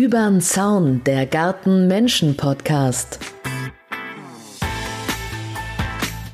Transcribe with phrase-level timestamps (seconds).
[0.00, 3.18] Übern Zaun, der Garten-Menschen-Podcast.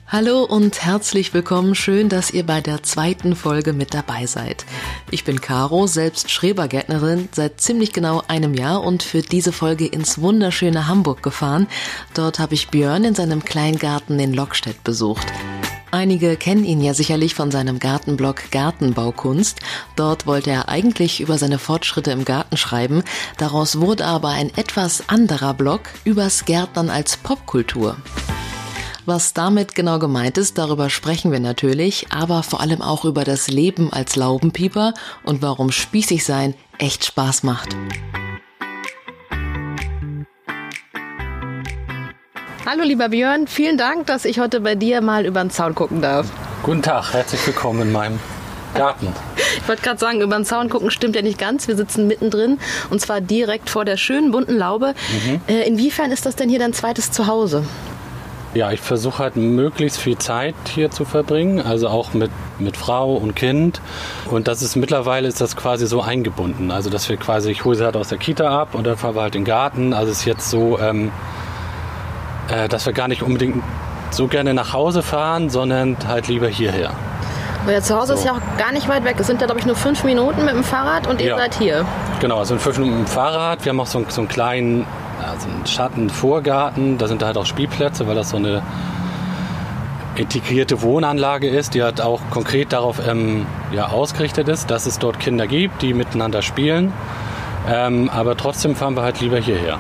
[0.07, 1.75] Hallo und herzlich willkommen.
[1.75, 4.65] Schön, dass ihr bei der zweiten Folge mit dabei seid.
[5.11, 10.21] Ich bin Caro, selbst Schrebergärtnerin, seit ziemlich genau einem Jahr und für diese Folge ins
[10.21, 11.67] wunderschöne Hamburg gefahren.
[12.15, 15.27] Dort habe ich Björn in seinem Kleingarten in Lockstedt besucht.
[15.97, 19.61] Einige kennen ihn ja sicherlich von seinem Gartenblog Gartenbaukunst.
[19.97, 23.03] Dort wollte er eigentlich über seine Fortschritte im Garten schreiben.
[23.39, 27.97] Daraus wurde aber ein etwas anderer Blog übers Gärtnern als Popkultur.
[29.07, 33.49] Was damit genau gemeint ist, darüber sprechen wir natürlich, aber vor allem auch über das
[33.49, 34.93] Leben als Laubenpieper
[35.25, 37.75] und warum spießig sein echt Spaß macht.
[42.69, 46.03] Hallo lieber Björn, vielen Dank, dass ich heute bei dir mal über den Zaun gucken
[46.03, 46.27] darf.
[46.65, 48.19] Guten Tag, herzlich willkommen in meinem
[48.75, 49.07] Garten.
[49.59, 51.67] Ich wollte gerade sagen, über den Zaun gucken stimmt ja nicht ganz.
[51.67, 52.59] Wir sitzen mittendrin
[52.91, 54.95] und zwar direkt vor der schönen bunten Laube.
[55.25, 55.41] Mhm.
[55.49, 57.65] Äh, inwiefern ist das denn hier dein zweites Zuhause?
[58.55, 63.15] Ja, ich versuche halt möglichst viel Zeit hier zu verbringen, also auch mit, mit Frau
[63.15, 63.81] und Kind.
[64.31, 66.71] Und das ist mittlerweile ist das quasi so eingebunden.
[66.71, 69.15] Also dass wir quasi, ich hole sie halt aus der Kita ab und dann fahren
[69.15, 69.93] wir halt den Garten.
[69.95, 71.13] Also es ist jetzt so, ähm,
[72.51, 73.63] äh, dass wir gar nicht unbedingt
[74.11, 76.93] so gerne nach Hause fahren, sondern halt lieber hierher.
[77.63, 78.19] Aber ja, zu Hause so.
[78.21, 79.17] ist ja auch gar nicht weit weg.
[79.19, 81.37] Es sind ja, glaube ich, nur fünf Minuten mit dem Fahrrad und ihr ja.
[81.37, 81.85] seid hier.
[82.21, 83.65] Genau, es sind fünf Minuten mit dem Fahrrad.
[83.65, 84.87] Wir haben auch so, so einen kleinen
[85.25, 86.99] also einen Schattenvorgarten.
[86.99, 88.63] Da sind halt auch Spielplätze, weil das so eine
[90.17, 95.21] integrierte Wohnanlage ist, die halt auch konkret darauf ähm, ja, ausgerichtet ist, dass es dort
[95.21, 96.93] Kinder gibt, die miteinander spielen.
[97.69, 99.79] Ähm, aber trotzdem fahren wir halt lieber hierher.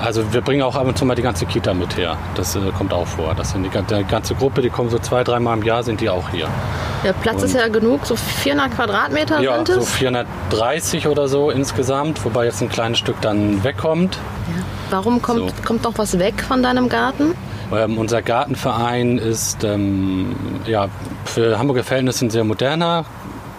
[0.00, 2.16] Also wir bringen auch ab und zu mal die ganze Kita mit her.
[2.34, 3.34] Das äh, kommt auch vor.
[3.34, 6.08] Das sind die, die, ganze Gruppe, die kommen so zwei, dreimal im Jahr, sind die
[6.08, 6.48] auch hier.
[7.04, 9.76] Der Platz und ist ja genug, so 400 Quadratmeter ja, sind es?
[9.76, 14.16] so 430 oder so insgesamt, wobei jetzt ein kleines Stück dann wegkommt.
[14.16, 14.62] Ja.
[14.90, 15.62] Warum kommt, so.
[15.64, 17.34] kommt noch was weg von deinem Garten?
[17.72, 20.34] Ähm, unser Gartenverein ist ähm,
[20.66, 20.88] ja,
[21.24, 23.04] für Hamburger Verhältnisse ein sehr moderner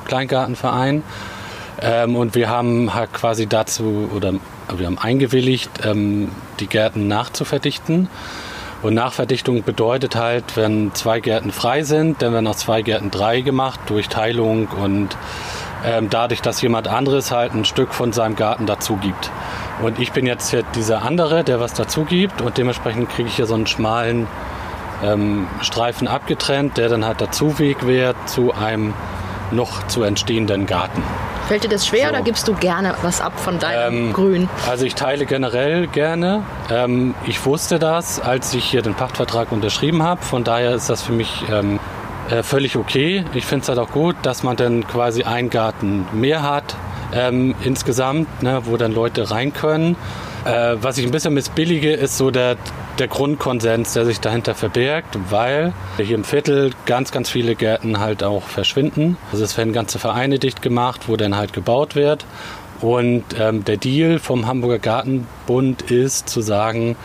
[0.06, 1.04] Kleingartenverein.
[1.82, 4.34] Ähm, und wir haben halt quasi dazu, oder
[4.76, 8.08] wir haben eingewilligt, ähm, die Gärten nachzuverdichten.
[8.82, 13.42] Und Nachverdichtung bedeutet halt, wenn zwei Gärten frei sind, dann werden aus zwei Gärten drei
[13.42, 15.10] gemacht durch Teilung und
[15.86, 19.30] ähm, dadurch, dass jemand anderes halt ein Stück von seinem Garten dazu gibt.
[19.84, 23.36] Und ich bin jetzt hier dieser andere, der was dazu gibt und dementsprechend kriege ich
[23.36, 24.28] hier so einen schmalen
[25.04, 28.94] ähm, Streifen abgetrennt, der dann halt dazu Weg wird zu einem
[29.52, 31.04] noch zu entstehenden Garten.
[31.52, 32.10] Fällt dir das schwer so.
[32.12, 34.50] oder gibst du gerne was ab von deinem ähm, Grün?
[34.70, 36.46] Also ich teile generell gerne.
[36.70, 40.22] Ähm, ich wusste das, als ich hier den Pachtvertrag unterschrieben habe.
[40.22, 41.82] Von daher ist das für mich ähm,
[42.30, 43.26] äh, völlig okay.
[43.34, 46.78] Ich finde es halt auch gut, dass man dann quasi einen Garten mehr hat
[47.14, 49.98] ähm, insgesamt, ne, wo dann Leute rein können.
[50.46, 52.56] Äh, was ich ein bisschen missbillige, ist so der,
[53.02, 58.24] der Grundkonsens, der sich dahinter verbirgt, weil hier im Viertel ganz, ganz viele Gärten halt
[58.24, 59.18] auch verschwinden.
[59.32, 62.28] Also es werden ganze Vereine dicht gemacht, wo dann halt gebaut wird.
[62.80, 66.96] Und ähm, der Deal vom Hamburger Gartenbund ist zu sagen,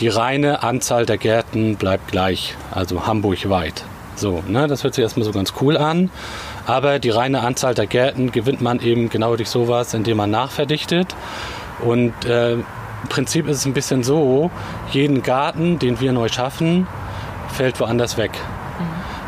[0.00, 3.84] die reine Anzahl der Gärten bleibt gleich, also hamburgweit.
[4.16, 6.10] So, ne, das hört sich erstmal so ganz cool an.
[6.66, 11.14] Aber die reine Anzahl der Gärten gewinnt man eben genau durch sowas, indem man nachverdichtet.
[11.84, 12.56] Und äh,
[13.04, 14.50] im Prinzip ist es ein bisschen so,
[14.90, 16.86] jeden Garten, den wir neu schaffen,
[17.52, 18.30] fällt woanders weg.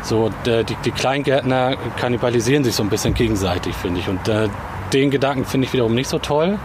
[0.01, 4.09] So, die, die, Kleingärtner kannibalisieren sich so ein bisschen gegenseitig, finde ich.
[4.09, 4.49] Und äh,
[4.93, 6.57] den Gedanken finde ich wiederum nicht so toll.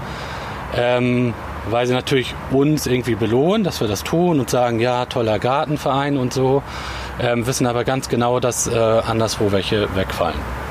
[0.75, 1.35] Ähm,
[1.69, 6.17] weil sie natürlich uns irgendwie belohnen, dass wir das tun und sagen, ja, toller Gartenverein
[6.17, 6.63] und so,
[7.21, 10.62] ähm, wissen aber ganz genau, dass äh, anderswo welche wegfallen.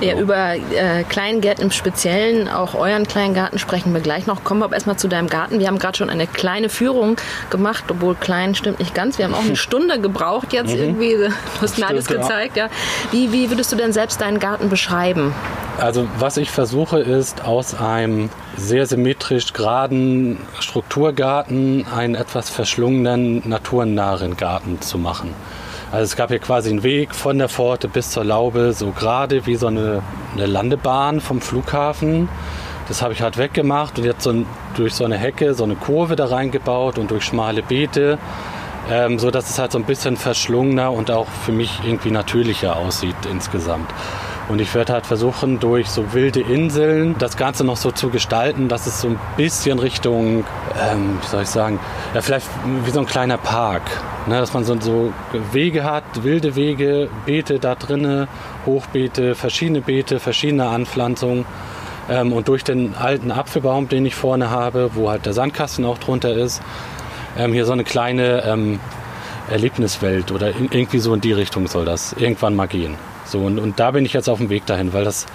[0.00, 4.44] Ja, über äh, Kleingärten im Speziellen, auch euren Kleingarten sprechen wir gleich noch.
[4.44, 5.58] Kommen wir aber erstmal zu deinem Garten.
[5.58, 7.16] Wir haben gerade schon eine kleine Führung
[7.48, 9.18] gemacht, obwohl klein stimmt nicht ganz.
[9.18, 10.80] Wir haben auch eine Stunde gebraucht jetzt mhm.
[10.80, 11.16] irgendwie.
[11.16, 12.56] Du hast mir alles gezeigt.
[12.56, 12.68] Ja.
[13.10, 15.34] Wie, wie würdest du denn selbst deinen Garten beschreiben?
[15.78, 24.36] Also was ich versuche ist, aus einem sehr symmetrisch geraden Strukturgarten einen etwas verschlungenen, naturnahen
[24.36, 25.34] Garten zu machen.
[25.96, 29.46] Also es gab hier quasi einen Weg von der Pforte bis zur Laube, so gerade
[29.46, 30.02] wie so eine,
[30.34, 32.28] eine Landebahn vom Flughafen.
[32.86, 35.74] Das habe ich halt weggemacht und jetzt so ein, durch so eine Hecke so eine
[35.74, 38.18] Kurve da reingebaut und durch schmale Beete,
[38.90, 43.16] ähm, so es halt so ein bisschen verschlungener und auch für mich irgendwie natürlicher aussieht
[43.30, 43.90] insgesamt.
[44.48, 48.68] Und ich werde halt versuchen, durch so wilde Inseln das Ganze noch so zu gestalten,
[48.68, 50.44] dass es so ein bisschen Richtung,
[50.80, 51.80] ähm, wie soll ich sagen,
[52.14, 52.46] ja, vielleicht
[52.84, 53.82] wie so ein kleiner Park.
[54.28, 55.12] Ne, dass man so, so
[55.52, 58.26] Wege hat, wilde Wege, Beete da drinnen,
[58.66, 61.44] Hochbeete, verschiedene Beete, verschiedene Anpflanzungen.
[62.08, 65.98] Ähm, und durch den alten Apfelbaum, den ich vorne habe, wo halt der Sandkasten auch
[65.98, 66.60] drunter ist,
[67.38, 68.80] ähm, hier so eine kleine ähm,
[69.48, 72.96] Erlebniswelt oder in, irgendwie so in die Richtung soll das irgendwann mal gehen.
[73.26, 75.26] So, und, und da bin ich jetzt auf dem Weg dahin, weil das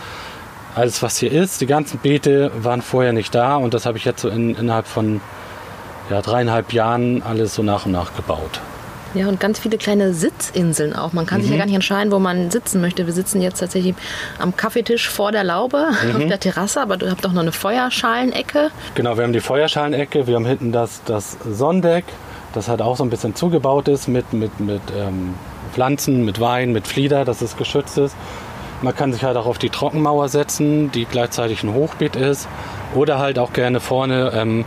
[0.75, 4.05] alles, was hier ist, die ganzen Beete waren vorher nicht da und das habe ich
[4.05, 5.21] jetzt so in, innerhalb von
[6.09, 8.61] ja, dreieinhalb Jahren alles so nach und nach gebaut.
[9.13, 11.11] Ja, und ganz viele kleine Sitzinseln auch.
[11.11, 11.43] Man kann mhm.
[11.43, 11.59] sich ja mhm.
[11.59, 13.05] gar nicht entscheiden, wo man sitzen möchte.
[13.05, 13.93] Wir sitzen jetzt tatsächlich
[14.39, 16.15] am Kaffeetisch vor der Laube mhm.
[16.15, 18.71] auf der Terrasse, aber du habt doch noch eine Feuerschalenecke.
[18.95, 22.05] Genau, wir haben die Feuerschalenecke, wir haben hinten das, das Sonnendeck,
[22.53, 25.33] das halt auch so ein bisschen zugebaut ist mit, mit, mit ähm,
[25.71, 28.15] Pflanzen, mit Wein, mit Flieder, dass es geschützt ist.
[28.81, 32.47] Man kann sich halt auch auf die Trockenmauer setzen, die gleichzeitig ein Hochbeet ist.
[32.95, 34.65] Oder halt auch gerne vorne ähm,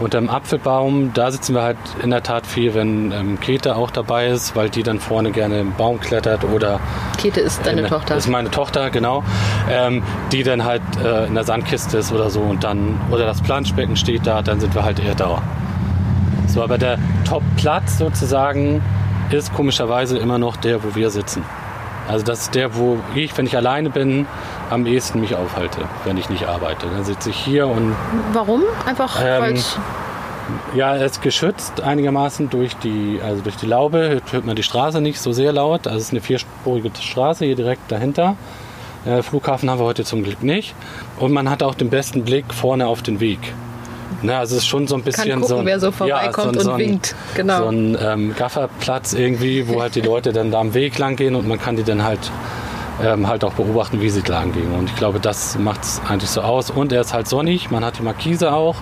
[0.00, 1.12] unter dem Apfelbaum.
[1.14, 4.68] Da sitzen wir halt in der Tat viel, wenn ähm, Käthe auch dabei ist, weil
[4.68, 6.44] die dann vorne gerne im Baum klettert.
[6.44, 6.80] Oder
[7.18, 8.16] Käthe ist deine äh, Tochter?
[8.16, 9.22] Ist meine Tochter, genau.
[9.70, 10.02] Ähm,
[10.32, 12.40] die dann halt äh, in der Sandkiste ist oder so.
[12.40, 15.40] Und dann, oder das Planschbecken steht da, dann sind wir halt eher da.
[16.48, 18.82] So, aber der Top-Platz sozusagen
[19.38, 21.44] ist komischerweise immer noch der, wo wir sitzen.
[22.08, 24.26] Also das ist der, wo ich, wenn ich alleine bin,
[24.70, 26.86] am ehesten mich aufhalte, wenn ich nicht arbeite.
[26.86, 27.94] Dann sitze ich hier und...
[28.32, 28.62] Warum?
[28.86, 29.56] Einfach ähm,
[30.74, 34.20] ja, es ist geschützt einigermaßen durch die, also durch die Laube.
[34.30, 35.86] Hört man die Straße nicht so sehr laut.
[35.86, 38.36] Also es ist eine vierspurige Straße hier direkt dahinter.
[39.04, 40.74] Äh, Flughafen haben wir heute zum Glück nicht.
[41.18, 43.38] Und man hat auch den besten Blick vorne auf den Weg.
[44.22, 46.56] Ne, also es ist schon so ein bisschen Kann gucken, so ein, wer so vorbeikommt
[46.56, 47.14] ja, so ein, und winkt.
[47.34, 47.58] Genau.
[47.58, 51.34] So ein ähm, Gafferplatz irgendwie, wo halt die Leute dann da am Weg lang gehen
[51.34, 52.30] und man kann die dann halt
[53.02, 54.72] ähm, halt auch beobachten, wie sie lang gehen.
[54.72, 56.70] Und ich glaube, das macht es eigentlich so aus.
[56.70, 58.76] Und er ist halt sonnig, man hat die Markise auch.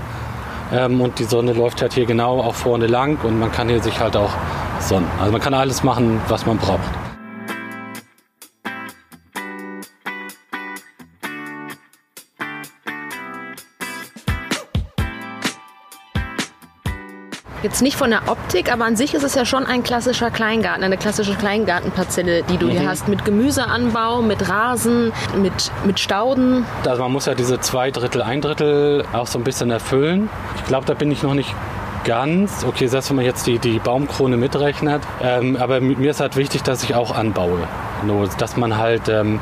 [0.73, 3.83] Ähm, und die Sonne läuft halt hier genau auch vorne lang und man kann hier
[3.83, 4.31] sich halt auch
[4.79, 5.09] sonnen.
[5.19, 7.00] Also man kann alles machen, was man braucht.
[17.81, 20.85] Jetzt nicht von der Optik, aber an sich ist es ja schon ein klassischer Kleingarten,
[20.85, 22.73] eine klassische Kleingartenparzelle, die du mhm.
[22.73, 26.67] hier hast, mit Gemüseanbau, mit Rasen, mit, mit Stauden.
[26.87, 30.29] Also man muss ja diese zwei Drittel, ein Drittel auch so ein bisschen erfüllen.
[30.57, 31.55] Ich glaube, da bin ich noch nicht
[32.05, 32.67] ganz.
[32.69, 35.01] Okay, selbst wenn man jetzt die, die Baumkrone mitrechnet.
[35.23, 37.67] Ähm, aber mir ist halt wichtig, dass ich auch anbaue.
[38.07, 39.41] Nur, dass man halt ähm,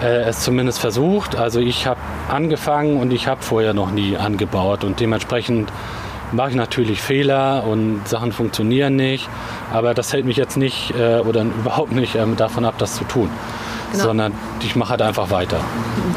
[0.00, 1.34] äh, es zumindest versucht.
[1.34, 1.98] Also ich habe
[2.28, 5.72] angefangen und ich habe vorher noch nie angebaut und dementsprechend
[6.34, 9.28] mache ich natürlich Fehler und Sachen funktionieren nicht.
[9.72, 13.04] Aber das hält mich jetzt nicht äh, oder überhaupt nicht ähm, davon ab, das zu
[13.04, 13.30] tun.
[13.92, 14.04] Genau.
[14.04, 15.60] Sondern ich mache halt einfach weiter.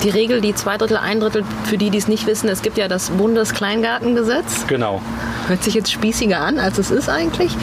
[0.04, 2.78] Die Regel, die zwei Drittel, ein Drittel, für die, die es nicht wissen, es gibt
[2.78, 4.66] ja das Bundeskleingartengesetz.
[4.68, 5.02] Genau.
[5.48, 7.56] Hört sich jetzt spießiger an, als es ist eigentlich.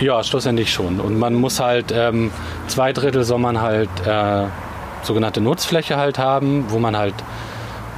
[0.00, 0.98] Ja, schlussendlich schon.
[0.98, 2.32] Und man muss halt, ähm,
[2.66, 4.46] zwei Drittel soll man halt äh,
[5.02, 7.14] sogenannte Nutzfläche halt haben, wo man halt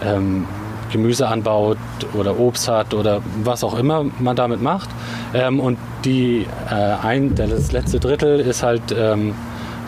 [0.04, 0.46] ähm,
[0.92, 1.78] Gemüse anbaut
[2.14, 4.88] oder Obst hat oder was auch immer man damit macht.
[5.34, 9.34] Ähm, und die, äh, ein, das letzte Drittel ist halt ähm,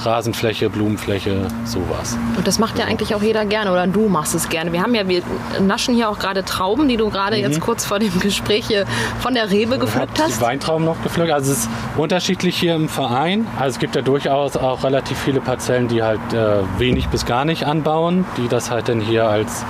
[0.00, 2.18] Rasenfläche, Blumenfläche, sowas.
[2.36, 4.72] Und das macht ja eigentlich auch jeder gerne oder du machst es gerne.
[4.72, 5.22] Wir haben ja, wir
[5.60, 7.42] naschen hier auch gerade Trauben, die du gerade mhm.
[7.42, 8.86] jetzt kurz vor dem Gespräch hier
[9.20, 10.38] von der Rebe gepflückt hast.
[10.38, 11.30] Die Weintrauben noch gepflückt.
[11.30, 13.46] Also es ist unterschiedlich hier im Verein.
[13.58, 17.44] Also es gibt ja durchaus auch relativ viele Parzellen, die halt äh, wenig bis gar
[17.44, 19.64] nicht anbauen, die das halt dann hier als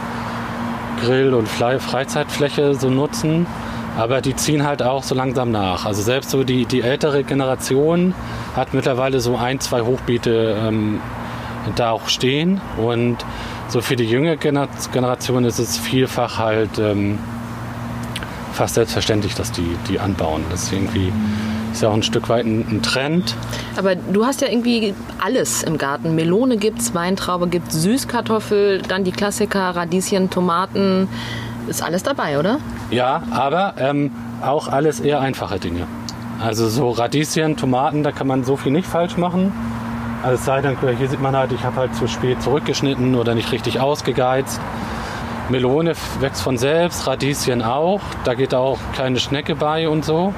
[1.03, 3.47] Grill- und Freizeitfläche so nutzen.
[3.97, 5.87] Aber die ziehen halt auch so langsam nach.
[5.87, 8.13] Also selbst so die, die ältere Generation
[8.57, 11.01] hat mittlerweile so ein, zwei Hochbeete ähm,
[11.77, 12.61] da auch stehen.
[12.77, 13.19] Und
[13.69, 17.19] so für die jüngere Generation ist es vielfach halt ähm,
[18.53, 20.45] fast selbstverständlich, dass die, die anbauen.
[20.51, 21.13] Das ist irgendwie
[21.75, 23.35] ist ja auch ein Stück weit ein, ein, Trend.
[23.77, 26.15] Aber du hast ja irgendwie alles im Garten.
[26.15, 31.09] Melone gibt es, Weintraube gibt es, Süßkartoffel, dann die Klassiker, Radieschen, Tomaten.
[31.67, 32.59] Ist alles dabei, oder?
[32.91, 35.87] Ja, aber ähm, auch alles eher einfache Dinge.
[36.41, 39.53] Also so Radieschen, Tomaten, da kann man so viel nicht falsch machen.
[40.23, 43.35] Also es sei denn, hier sieht man halt, ich habe halt zu spät zurückgeschnitten oder
[43.35, 44.61] nicht richtig ausgegeizt.
[45.49, 48.01] Melone wächst von selbst, Radieschen auch.
[48.25, 50.33] Da geht auch keine Schnecke bei und so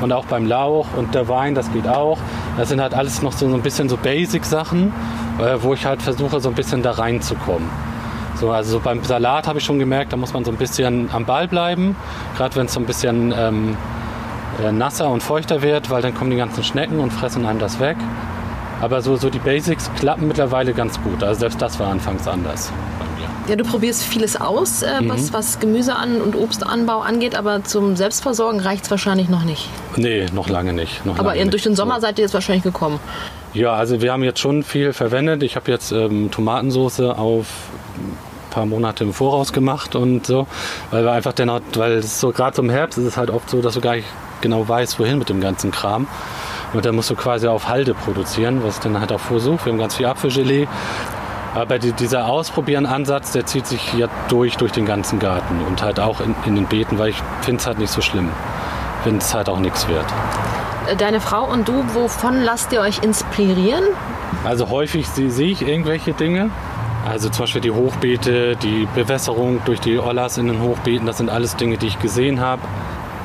[0.00, 2.18] und auch beim Lauch und der Wein, das geht auch.
[2.56, 4.92] Das sind halt alles noch so, so ein bisschen so Basic-Sachen,
[5.38, 7.68] äh, wo ich halt versuche, so ein bisschen da reinzukommen.
[8.36, 11.08] So, also so beim Salat habe ich schon gemerkt, da muss man so ein bisschen
[11.12, 11.96] am Ball bleiben,
[12.36, 13.76] gerade wenn es so ein bisschen ähm,
[14.62, 17.80] äh, nasser und feuchter wird, weil dann kommen die ganzen Schnecken und fressen einem das
[17.80, 17.96] weg.
[18.82, 21.22] Aber so, so die Basics klappen mittlerweile ganz gut.
[21.22, 22.70] Also selbst das war anfangs anders.
[23.48, 25.08] Ja, du probierst vieles aus, äh, mhm.
[25.08, 29.68] was, was Gemüse an und Obstanbau angeht, aber zum Selbstversorgen reicht es wahrscheinlich noch nicht.
[29.96, 31.06] Nee, noch lange nicht.
[31.06, 32.02] Noch aber lange durch den Sommer so.
[32.02, 32.98] seid ihr jetzt wahrscheinlich gekommen.
[33.54, 35.42] Ja, also wir haben jetzt schon viel verwendet.
[35.42, 37.46] Ich habe jetzt ähm, Tomatensauce auf
[38.56, 40.46] paar Monate im Voraus gemacht und so,
[40.90, 43.60] weil wir einfach dann, weil es so gerade im Herbst ist es halt oft so,
[43.60, 44.08] dass du gar nicht
[44.40, 46.06] genau weißt, wohin mit dem ganzen Kram.
[46.72, 49.66] Und dann musst du quasi auf Halde produzieren, was dann halt auch versuche.
[49.66, 50.68] Wir haben ganz viel Apfelgelee.
[51.56, 55.98] Aber die, dieser Ausprobieren-Ansatz, der zieht sich ja durch, durch den ganzen Garten und halt
[55.98, 58.28] auch in, in den Beeten, weil ich finde es halt nicht so schlimm,
[59.04, 60.04] wenn es halt auch nichts wird.
[60.98, 63.84] Deine Frau und du, wovon lasst ihr euch inspirieren?
[64.44, 66.50] Also häufig sehe ich irgendwelche Dinge.
[67.08, 71.30] Also zum Beispiel die Hochbeete, die Bewässerung durch die Ollas in den Hochbeeten, das sind
[71.30, 72.60] alles Dinge, die ich gesehen habe.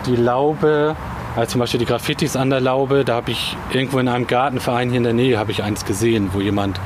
[0.06, 0.96] Die Laube,
[1.36, 4.90] also zum Beispiel die Graffitis an der Laube, da habe ich irgendwo in einem Gartenverein
[4.90, 6.80] hier in der Nähe habe ich eins gesehen, wo jemand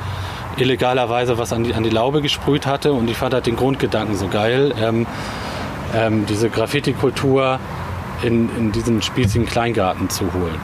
[0.56, 4.16] illegalerweise was an die, an die Laube gesprüht hatte und ich fand halt den Grundgedanken
[4.16, 4.74] so geil.
[4.80, 5.06] Ähm,
[5.94, 7.58] ähm, diese Graffiti-Kultur
[8.22, 10.58] in, in diesen spießigen Kleingarten zu holen.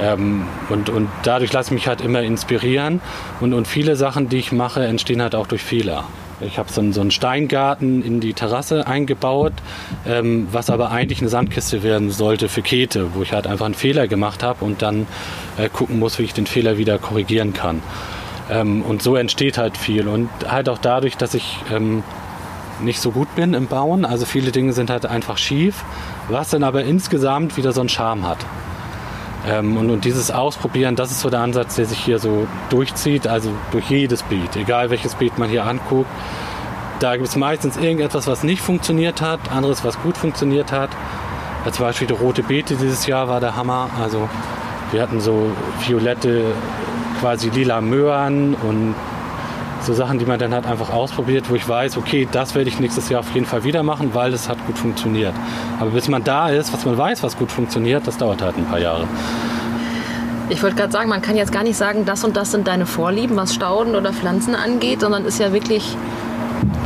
[0.00, 3.00] Ähm, und, und dadurch lasse ich mich halt immer inspirieren
[3.40, 6.04] und, und viele Sachen, die ich mache, entstehen halt auch durch Fehler.
[6.40, 9.54] Ich habe so, so einen Steingarten in die Terrasse eingebaut,
[10.06, 13.74] ähm, was aber eigentlich eine Sandkiste werden sollte für Kete, wo ich halt einfach einen
[13.74, 15.08] Fehler gemacht habe und dann
[15.56, 17.82] äh, gucken muss, wie ich den Fehler wieder korrigieren kann.
[18.50, 20.08] Ähm, und so entsteht halt viel.
[20.08, 22.02] Und halt auch dadurch, dass ich ähm,
[22.80, 24.04] nicht so gut bin im Bauen.
[24.04, 25.84] Also viele Dinge sind halt einfach schief,
[26.28, 28.38] was dann aber insgesamt wieder so einen Charme hat.
[29.46, 33.26] Ähm, und, und, dieses Ausprobieren, das ist so der Ansatz, der sich hier so durchzieht,
[33.26, 36.10] also durch jedes Beet, egal welches Beet man hier anguckt.
[36.98, 40.90] Da gibt es meistens irgendetwas, was nicht funktioniert hat, anderes, was gut funktioniert hat.
[41.64, 43.90] Ja, zum Beispiel die rote Beete dieses Jahr war der Hammer.
[44.02, 44.28] Also
[44.90, 45.52] wir hatten so
[45.86, 46.46] violette,
[47.20, 48.94] quasi lila Möhren und
[49.82, 52.80] so Sachen, die man dann halt einfach ausprobiert, wo ich weiß, okay, das werde ich
[52.80, 55.32] nächstes Jahr auf jeden Fall wieder machen, weil es hat gut funktioniert.
[55.80, 58.66] Aber bis man da ist, was man weiß, was gut funktioniert, das dauert halt ein
[58.66, 59.06] paar Jahre.
[60.50, 62.86] Ich wollte gerade sagen, man kann jetzt gar nicht sagen, das und das sind deine
[62.86, 65.96] Vorlieben, was Stauden oder Pflanzen angeht, sondern ist ja wirklich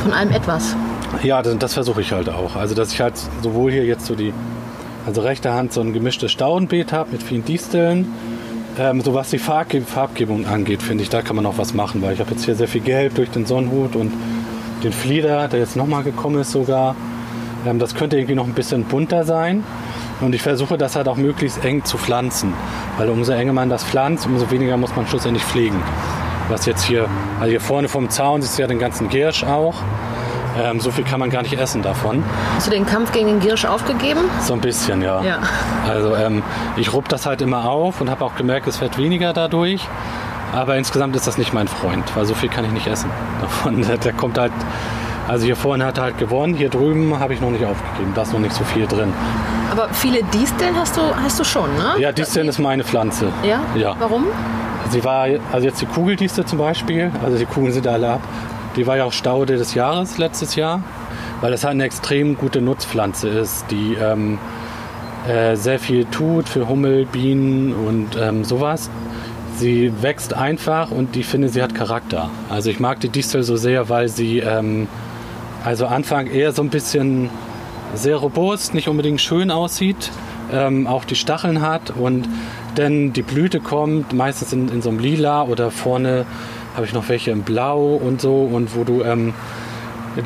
[0.02, 0.76] von allem etwas.
[1.22, 2.56] Ja, das, das versuche ich halt auch.
[2.56, 4.32] Also, dass ich halt sowohl hier jetzt so die,
[5.06, 8.12] also rechte Hand so ein gemischtes Staudenbeet habe mit vielen Disteln
[8.78, 12.02] ähm, so was die Farbge Farbgebung angeht, finde ich, da kann man noch was machen,
[12.02, 14.12] weil ich habe jetzt hier sehr viel Gelb durch den Sonnenhut und
[14.82, 16.96] den Flieder, der jetzt nochmal gekommen ist sogar.
[17.66, 19.64] Ähm, das könnte irgendwie noch ein bisschen bunter sein.
[20.20, 22.52] Und ich versuche das halt auch möglichst eng zu pflanzen,
[22.96, 25.82] weil umso enger man das pflanzt, umso weniger muss man schlussendlich pflegen.
[26.48, 27.08] Was jetzt hier,
[27.40, 29.74] also hier vorne vom Zaun siehst du ja den ganzen Giersch auch.
[30.60, 32.22] Ähm, so viel kann man gar nicht essen davon.
[32.54, 34.20] Hast du den Kampf gegen den Giersch aufgegeben?
[34.40, 35.22] So ein bisschen, ja.
[35.22, 35.38] ja.
[35.88, 36.42] Also ähm,
[36.76, 39.86] ich rupp das halt immer auf und habe auch gemerkt, es wird weniger dadurch.
[40.52, 43.82] Aber insgesamt ist das nicht mein Freund, weil so viel kann ich nicht essen davon.
[43.82, 44.52] Der, der kommt halt,
[45.26, 48.12] also hier vorne hat er halt gewonnen, hier drüben habe ich noch nicht aufgegeben.
[48.14, 49.12] Da ist noch nicht so viel drin.
[49.70, 51.94] Aber viele Disteln hast du, hast du schon, ne?
[51.98, 53.28] Ja, Disteln ist meine Pflanze.
[53.42, 53.60] Ja?
[53.74, 53.96] Ja.
[53.98, 54.26] Warum?
[54.90, 58.20] Sie war, also jetzt die Kugeldiste zum Beispiel, also die Kugeln sind alle ab.
[58.76, 60.82] Die war ja auch Staude des Jahres letztes Jahr,
[61.40, 64.38] weil das halt eine extrem gute Nutzpflanze ist, die ähm,
[65.28, 68.90] äh, sehr viel tut für Hummel, Bienen und ähm, sowas.
[69.58, 72.30] Sie wächst einfach und ich finde, sie hat Charakter.
[72.48, 74.88] Also ich mag die Distel so sehr, weil sie ähm,
[75.64, 77.30] also Anfang eher so ein bisschen
[77.94, 80.10] sehr robust, nicht unbedingt schön aussieht,
[80.52, 82.28] ähm, auch die Stacheln hat und
[82.74, 86.24] dann die Blüte kommt, meistens in, in so einem Lila oder vorne
[86.74, 89.34] habe ich noch welche in Blau und so und wo du ähm,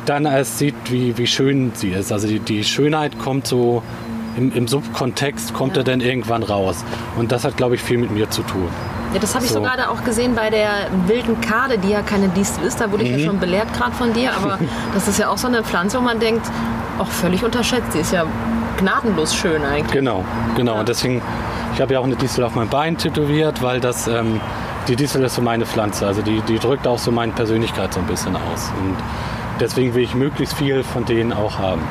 [0.05, 2.11] dann erst sieht, wie, wie schön sie ist.
[2.11, 3.83] Also die, die Schönheit kommt so
[4.37, 5.81] im, im Subkontext, kommt ja.
[5.81, 6.83] er dann irgendwann raus.
[7.17, 8.67] Und das hat, glaube ich, viel mit mir zu tun.
[9.13, 9.59] Ja, das habe ich so.
[9.59, 10.69] so gerade auch gesehen bei der
[11.05, 12.79] wilden Kade, die ja keine Distel ist.
[12.79, 13.09] Da wurde mhm.
[13.09, 13.31] ich ja mhm.
[13.31, 14.31] schon belehrt gerade von dir.
[14.35, 14.59] Aber
[14.93, 16.45] das ist ja auch so eine Pflanze, wo man denkt,
[16.99, 17.93] auch völlig unterschätzt.
[17.93, 18.25] Die ist ja
[18.77, 19.91] gnadenlos schön eigentlich.
[19.91, 20.23] Genau,
[20.55, 20.73] genau.
[20.73, 20.79] Ja.
[20.81, 21.21] Und deswegen,
[21.73, 24.39] ich habe ja auch eine Distel auf mein Bein tätowiert, weil das ähm,
[24.87, 26.07] die Distel ist so meine Pflanze.
[26.07, 28.71] Also die, die drückt auch so meine Persönlichkeit so ein bisschen aus.
[28.79, 28.95] Und
[29.59, 31.81] deswegen will ich möglichst viel von denen auch haben.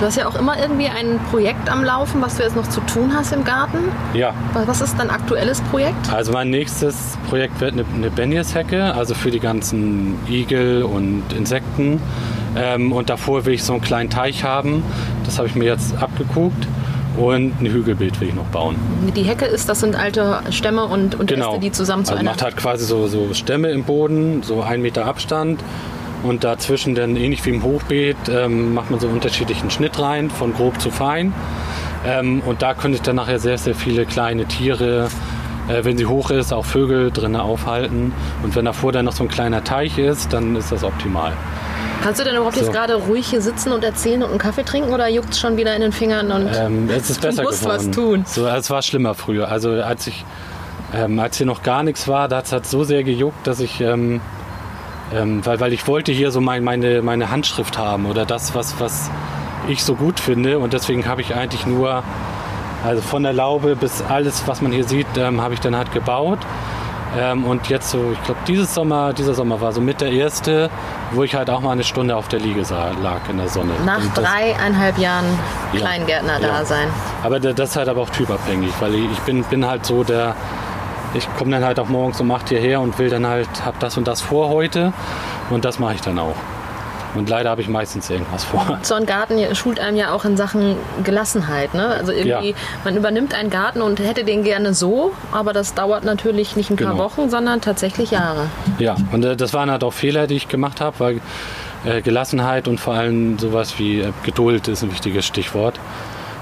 [0.00, 2.80] Du hast ja auch immer irgendwie ein Projekt am Laufen, was du jetzt noch zu
[2.80, 3.78] tun hast im Garten.
[4.12, 4.34] Ja.
[4.52, 6.12] Was ist dein aktuelles Projekt?
[6.12, 12.02] Also mein nächstes Projekt wird eine, eine Benjes-Hecke, also für die ganzen Igel und Insekten.
[12.56, 14.82] Ähm, und davor will ich so einen kleinen Teich haben.
[15.24, 16.66] Das habe ich mir jetzt abgeguckt.
[17.16, 18.76] Und ein Hügelbild will ich noch bauen.
[19.14, 21.50] Die Hecke ist, das sind alte Stämme und, und genau.
[21.50, 22.30] Äste, die zusammen zu also einer...
[22.30, 25.62] macht halt quasi so, so Stämme im Boden, so ein Meter Abstand.
[26.24, 30.54] Und dazwischen dann, ähnlich wie im Hochbeet, ähm, macht man so unterschiedlichen Schnitt rein, von
[30.54, 31.34] grob zu fein.
[32.06, 35.08] Ähm, und da könnte ich dann nachher sehr, sehr viele kleine Tiere,
[35.68, 38.12] äh, wenn sie hoch ist, auch Vögel drinnen aufhalten.
[38.42, 41.34] Und wenn davor dann noch so ein kleiner Teich ist, dann ist das optimal.
[42.02, 42.62] Kannst du denn überhaupt so.
[42.62, 45.56] jetzt gerade ruhig hier sitzen und erzählen und einen Kaffee trinken oder juckt es schon
[45.56, 47.86] wieder in den Fingern und ähm, es ist besser du musst geworden.
[47.88, 48.24] was tun?
[48.26, 49.48] So, es war schlimmer früher.
[49.48, 50.24] Also als ich
[50.94, 53.60] ähm, als hier noch gar nichts war, da hat es halt so sehr gejuckt, dass
[53.60, 54.20] ich ähm,
[55.12, 58.80] Ähm, weil, weil ich wollte hier so mein, meine, meine Handschrift haben oder das, was,
[58.80, 59.10] was
[59.68, 60.58] ich so gut finde.
[60.58, 62.02] Und deswegen habe ich eigentlich nur,
[62.84, 65.92] also von der Laube bis alles, was man hier sieht, ähm, habe ich dann halt
[65.92, 66.38] gebaut.
[67.18, 70.70] Ähm, und jetzt so, ich glaube, dieses Sommer, dieser Sommer war so mit der erste,
[71.14, 73.72] wo ich halt auch mal eine Stunde auf der Liege sah, lag in der Sonne.
[73.84, 75.26] Nach das, dreieinhalb Jahren
[75.74, 76.88] Kleingärtner ja, da sein.
[77.22, 80.34] Aber das ist halt aber auch typabhängig, weil ich bin, bin halt so der,
[81.14, 83.96] ich komme dann halt auch morgens um 8 hierher und will dann halt, hab das
[83.96, 84.92] und das vor heute
[85.50, 86.36] und das mache ich dann auch.
[87.14, 88.78] Und leider habe ich meistens irgendwas vor.
[88.82, 91.74] So ein Garten schult einem ja auch in Sachen Gelassenheit.
[91.74, 91.86] Ne?
[91.86, 92.56] Also irgendwie, ja.
[92.84, 96.76] man übernimmt einen Garten und hätte den gerne so, aber das dauert natürlich nicht ein
[96.76, 97.04] paar genau.
[97.04, 98.48] Wochen, sondern tatsächlich Jahre.
[98.78, 101.20] Ja, und äh, das waren halt auch Fehler, die ich gemacht habe, weil
[101.84, 105.78] äh, Gelassenheit und vor allem sowas wie äh, Geduld ist ein wichtiges Stichwort.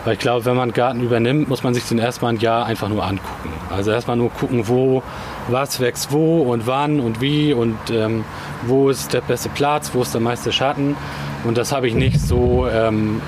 [0.04, 2.66] Weil ich glaube, wenn man einen Garten übernimmt, muss man sich den erstmal ein Jahr
[2.66, 3.52] einfach nur angucken.
[3.70, 5.02] Also erstmal nur gucken, wo,
[5.48, 8.24] was wächst wo und wann und wie und ähm,
[8.66, 10.96] wo ist der beste Platz, wo ist der meiste Schatten.
[11.44, 13.20] Und das habe ich nicht so ähm,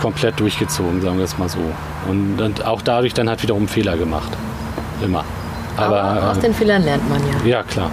[0.00, 1.60] komplett durchgezogen, sagen wir es mal so.
[2.08, 4.30] Und, und, auch dadurch dann hat wiederum Fehler gemacht.
[5.02, 5.24] Immer.
[5.76, 7.48] Aber, Aber aus äh, den Fehlern lernt man ja.
[7.48, 7.90] Ja, klar.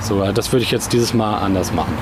[0.00, 1.96] So, äh, das würde ich jetzt dieses Mal anders machen.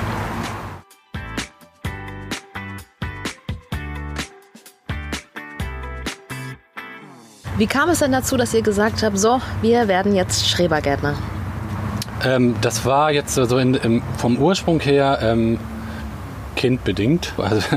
[7.57, 11.15] Wie kam es denn dazu, dass ihr gesagt habt, so, wir werden jetzt Schrebergärtner?
[12.23, 15.59] Ähm, das war jetzt so in, im, vom Ursprung her ähm,
[16.55, 17.33] kindbedingt.
[17.43, 17.67] Also,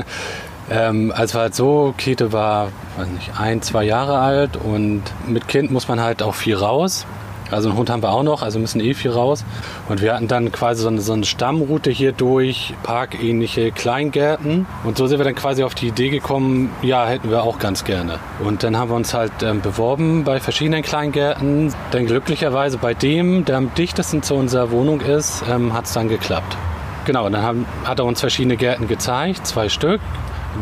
[0.69, 5.71] ähm, also halt so, Kete war weiß nicht, ein, zwei Jahre alt und mit Kind
[5.71, 7.05] muss man halt auch viel raus.
[7.51, 9.45] Also einen Hund haben wir auch noch, also müssen eh viel raus.
[9.89, 14.65] Und wir hatten dann quasi so eine, so eine Stammroute hier durch, parkähnliche Kleingärten.
[14.83, 17.83] Und so sind wir dann quasi auf die Idee gekommen, ja, hätten wir auch ganz
[17.83, 18.19] gerne.
[18.43, 21.73] Und dann haben wir uns halt ähm, beworben bei verschiedenen Kleingärten.
[21.91, 26.09] Dann glücklicherweise bei dem, der am dichtesten zu unserer Wohnung ist, ähm, hat es dann
[26.09, 26.57] geklappt.
[27.05, 30.01] Genau, dann haben, hat er uns verschiedene Gärten gezeigt, zwei Stück.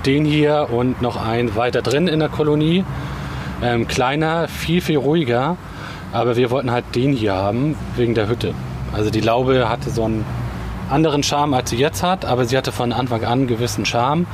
[0.06, 2.86] Den hier und noch einen weiter drin in der Kolonie.
[3.64, 5.57] Ähm, kleiner, viel, viel ruhiger.
[6.11, 8.53] Aber wir wollten halt den hier haben, wegen der Hütte.
[8.94, 10.25] Also die Laube hatte so einen
[10.89, 14.25] anderen Charme, als sie jetzt hat, aber sie hatte von Anfang an einen gewissen Charme.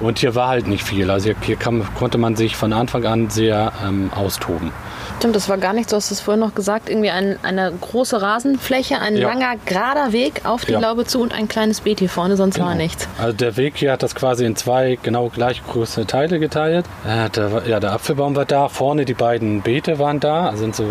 [0.00, 1.10] Und hier war halt nicht viel.
[1.10, 4.70] Also hier, kam, konnte man sich von Anfang an sehr ähm, austoben.
[5.18, 8.22] Stimmt, das war gar nicht, du hast es vorhin noch gesagt, irgendwie ein, eine große
[8.22, 9.26] Rasenfläche, ein ja.
[9.26, 10.78] langer, gerader Weg auf die ja.
[10.78, 12.68] Laube zu und ein kleines Beet hier vorne, sonst genau.
[12.68, 13.08] war nichts.
[13.20, 16.86] Also der Weg hier hat das quasi in zwei genau gleich große Teile geteilt.
[17.04, 20.76] Äh, der, ja, der Apfelbaum war da, vorne die beiden Beete waren da, also sind
[20.76, 20.84] so,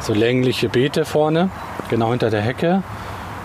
[0.00, 1.50] so längliche Beete vorne,
[1.90, 2.84] genau hinter der Hecke.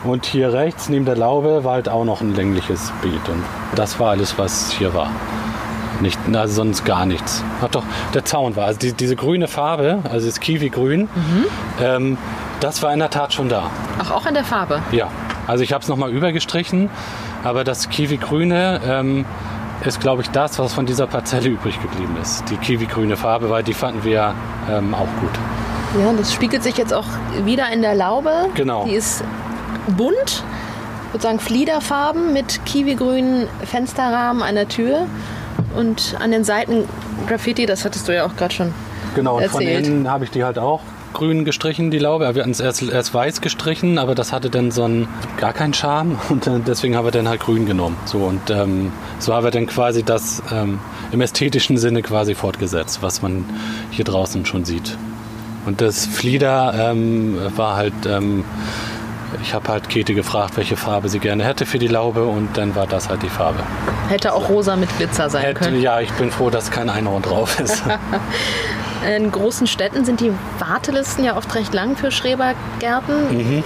[0.03, 3.27] Und hier rechts neben der Laube war halt auch noch ein längliches Beet.
[3.29, 3.43] Und
[3.75, 5.09] das war alles, was hier war.
[6.01, 7.43] Nicht, also sonst gar nichts.
[7.61, 7.83] Ach doch,
[8.13, 8.65] der Zaun war.
[8.65, 11.45] Also die, diese grüne Farbe, also das Kiwi-Grün, mhm.
[11.81, 12.17] ähm,
[12.59, 13.69] das war in der Tat schon da.
[13.99, 14.81] Ach, auch in der Farbe?
[14.91, 15.09] Ja.
[15.47, 16.89] Also ich habe es nochmal übergestrichen,
[17.43, 19.25] aber das Kiwi-Grüne ähm,
[19.85, 22.43] ist, glaube ich, das, was von dieser Parzelle übrig geblieben ist.
[22.49, 24.33] Die Kiwi-grüne Farbe, weil die fanden wir
[24.69, 25.31] ähm, auch gut.
[25.99, 27.07] Ja, das spiegelt sich jetzt auch
[27.45, 28.31] wieder in der Laube.
[28.53, 28.85] Genau.
[28.85, 29.23] Die ist
[29.97, 30.43] bunt,
[31.13, 35.07] sozusagen Fliederfarben mit kiwigrünen Fensterrahmen an der Tür
[35.75, 36.85] und an den Seiten
[37.27, 38.73] Graffiti, das hattest du ja auch gerade schon
[39.15, 40.81] Genau, und von innen habe ich die halt auch
[41.13, 42.33] grün gestrichen, die Laube.
[42.35, 45.73] Wir hatten es erst, erst weiß gestrichen, aber das hatte dann so einen, gar keinen
[45.73, 47.97] Charme und äh, deswegen haben wir dann halt grün genommen.
[48.05, 50.79] So und ähm, so haben wir dann quasi das ähm,
[51.11, 53.45] im ästhetischen Sinne quasi fortgesetzt, was man
[53.91, 54.97] hier draußen schon sieht.
[55.65, 58.43] Und das Flieder ähm, war halt ähm,
[59.41, 62.75] ich habe halt Käthe gefragt, welche Farbe sie gerne hätte für die Laube und dann
[62.75, 63.59] war das halt die Farbe.
[64.07, 65.81] Hätte auch rosa mit Glitzer sein hätte, können.
[65.81, 67.83] Ja, ich bin froh, dass kein Einhorn drauf ist.
[69.15, 73.29] In großen Städten sind die Wartelisten ja oft recht lang für Schrebergärten.
[73.31, 73.63] Mhm.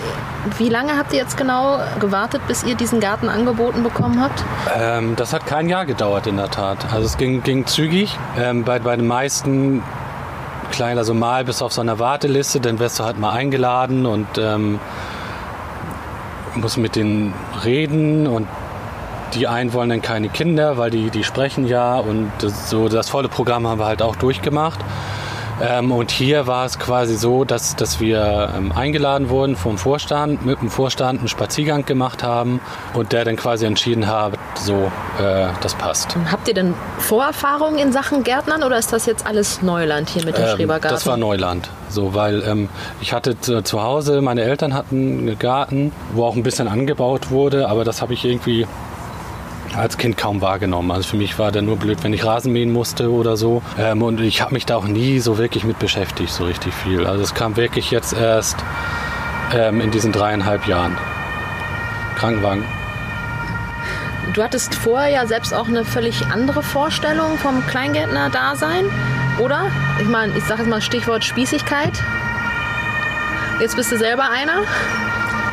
[0.60, 4.43] Wie lange habt ihr jetzt genau gewartet, bis ihr diesen Garten angeboten bekommen habt?
[4.78, 6.86] Ähm, das hat kein Jahr gedauert in der Tat.
[6.91, 8.15] Also es ging, ging zügig.
[8.38, 9.82] Ähm, bei, bei den meisten
[10.71, 14.28] klein, also mal bis auf so einer Warteliste, dann wirst du halt mal eingeladen und
[14.38, 14.80] ähm,
[16.56, 18.48] muss mit denen reden und
[19.34, 23.30] die einen wollen dann keine Kinder, weil die, die sprechen ja und so das volle
[23.30, 24.80] Programm haben wir halt auch durchgemacht.
[25.62, 30.46] Ähm, und hier war es quasi so, dass, dass wir ähm, eingeladen wurden vom Vorstand,
[30.46, 32.60] mit dem Vorstand einen Spaziergang gemacht haben
[32.94, 36.16] und der dann quasi entschieden hat, so, äh, das passt.
[36.32, 40.38] Habt ihr denn Vorerfahrungen in Sachen Gärtnern oder ist das jetzt alles Neuland hier mit
[40.38, 40.96] dem ähm, Schrebergarten?
[40.96, 41.70] Das war Neuland.
[41.89, 42.70] So, weil ähm,
[43.02, 47.70] ich hatte zu Hause, meine Eltern hatten einen Garten, wo auch ein bisschen angebaut wurde,
[47.70, 48.66] aber das habe ich irgendwie
[49.76, 50.92] als Kind kaum wahrgenommen.
[50.92, 53.62] Also für mich war der nur blöd, wenn ich Rasen mähen musste oder so.
[53.78, 57.06] Ähm, und ich habe mich da auch nie so wirklich mit beschäftigt, so richtig viel.
[57.06, 58.58] Also es kam wirklich jetzt erst
[59.54, 60.98] ähm, in diesen dreieinhalb Jahren.
[62.16, 62.64] Krankenwagen.
[64.34, 68.86] Du hattest vorher ja selbst auch eine völlig andere Vorstellung vom Kleingärtner-Dasein,
[69.40, 69.68] oder?
[70.00, 72.02] Ich meine, ich sage jetzt mal Stichwort Spießigkeit.
[73.60, 74.64] Jetzt bist du selber einer?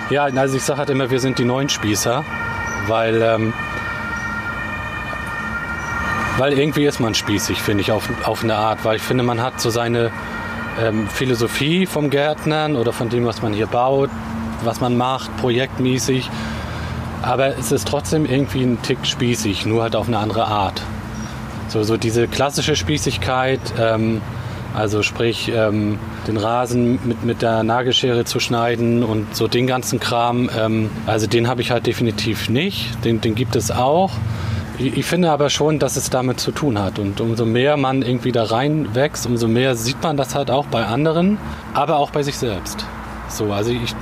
[0.09, 2.25] Ja, also ich sage halt immer, wir sind die neuen Spießer,
[2.87, 3.53] weil, ähm,
[6.41, 9.43] weil irgendwie ist man spießig, finde ich, auf, auf eine Art, weil ich finde, man
[9.43, 10.11] hat so seine
[10.81, 14.09] ähm, Philosophie vom Gärtnern oder von dem, was man hier baut,
[14.65, 16.31] was man macht, projektmäßig.
[17.21, 20.81] Aber es ist trotzdem irgendwie ein Tick spießig, nur halt auf eine andere Art.
[21.69, 24.23] So, so diese klassische Spießigkeit, ähm,
[24.75, 30.01] also sprich ähm, den Rasen mit, mit der Nagelschere zu schneiden und so den ganzen
[30.01, 33.05] Kram, ähm, also den habe ich halt definitiv nicht.
[33.05, 34.13] Den, den gibt es auch.
[34.81, 36.99] Ich, ich finde aber schon, dass es damit zu tun hat.
[36.99, 40.87] Und umso mehr man irgendwie da reinwächst, umso mehr sieht man das halt auch bei
[40.87, 41.39] anderen,
[41.75, 42.87] aber auch bei sich selbst.
[43.29, 43.95] So, also ich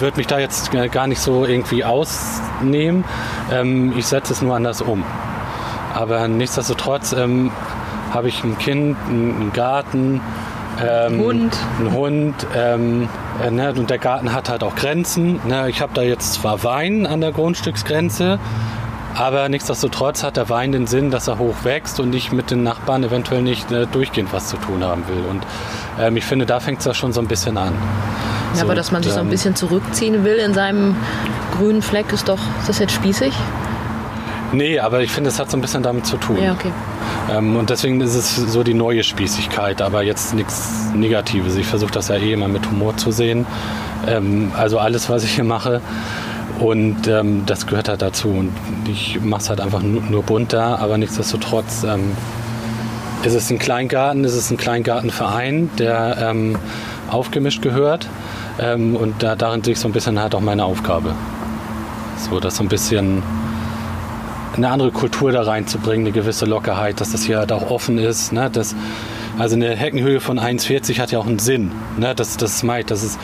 [0.00, 3.04] würde mich da jetzt gar nicht so irgendwie ausnehmen.
[3.50, 5.02] Ähm, ich setze es nur anders um.
[5.94, 7.50] Aber nichtsdestotrotz ähm,
[8.12, 10.20] habe ich ein Kind, einen Garten,
[10.86, 11.56] ähm, Hund.
[11.78, 12.46] einen Hund.
[12.54, 13.08] Ähm,
[13.42, 15.40] äh, ne, und der Garten hat halt auch Grenzen.
[15.48, 18.38] Ne, ich habe da jetzt zwar Wein an der Grundstücksgrenze,
[19.14, 22.62] aber nichtsdestotrotz hat der Wein den Sinn, dass er hoch wächst und ich mit den
[22.62, 25.24] Nachbarn eventuell nicht äh, durchgehend was zu tun haben will.
[25.28, 25.42] Und
[26.00, 27.74] ähm, ich finde, da fängt es ja schon so ein bisschen an.
[28.52, 30.96] Ja, So, aber dass man sich so ein ähm, bisschen zurückziehen will in seinem
[31.56, 33.32] grünen Fleck, ist doch, ist das jetzt spießig?
[34.52, 36.42] Nee, aber ich finde, es hat so ein bisschen damit zu tun.
[36.42, 36.72] Ja, okay.
[37.30, 41.56] Ähm, und deswegen ist es so die neue Spießigkeit, aber jetzt nichts Negatives.
[41.56, 43.46] Ich versuche das ja eh immer mit Humor zu sehen.
[44.06, 45.82] Ähm, also alles, was ich hier mache.
[46.58, 48.28] Und ähm, das gehört halt dazu.
[48.28, 48.52] Und
[48.88, 52.12] ich mache es halt einfach nur, nur bunter, aber nichtsdestotrotz ähm,
[53.22, 56.58] ist es ein Kleingarten, ist es ein Kleingartenverein, der ähm,
[57.10, 58.08] aufgemischt gehört.
[58.60, 61.14] Ähm, und da, darin sehe ich so ein bisschen halt auch meine Aufgabe.
[62.16, 63.22] So, das so ein bisschen
[64.56, 68.32] eine andere Kultur da reinzubringen, eine gewisse Lockerheit, dass das hier halt auch offen ist.
[68.32, 68.50] Ne?
[68.52, 68.74] Das,
[69.38, 71.70] also eine Heckenhöhe von 1,40 hat ja auch einen Sinn.
[71.96, 72.14] Ne?
[72.14, 73.18] Das, das das ist,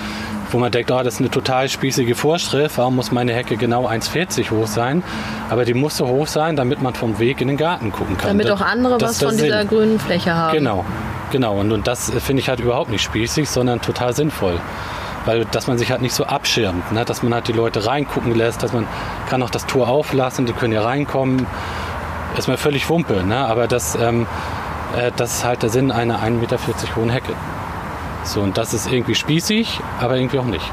[0.54, 3.88] wo man denkt, oh, das ist eine total spießige Vorschrift, warum muss meine Hecke genau
[3.88, 5.02] 1,40 hoch sein?
[5.50, 8.28] Aber die muss so hoch sein, damit man vom Weg in den Garten gucken kann.
[8.28, 9.68] Damit Das- auch andere das was der von dieser Sinn.
[9.68, 10.56] grünen Fläche haben.
[10.56, 10.84] Genau,
[11.32, 11.58] genau.
[11.58, 14.60] Und, und das äh, finde ich halt überhaupt nicht spießig, sondern total sinnvoll.
[15.26, 17.04] Weil, dass man sich halt nicht so abschirmt, ne?
[17.04, 18.86] dass man halt die Leute reingucken lässt, dass man
[19.28, 21.46] kann auch das Tor auflassen, die können hier reinkommen.
[22.36, 23.38] Ist mir völlig Wumpe, ne?
[23.38, 24.26] aber das, ähm,
[24.96, 26.58] äh, das ist halt der Sinn einer 1,40 Meter
[26.96, 27.32] hohen Hecke.
[28.24, 30.64] So, und das ist irgendwie spießig, aber irgendwie auch nicht.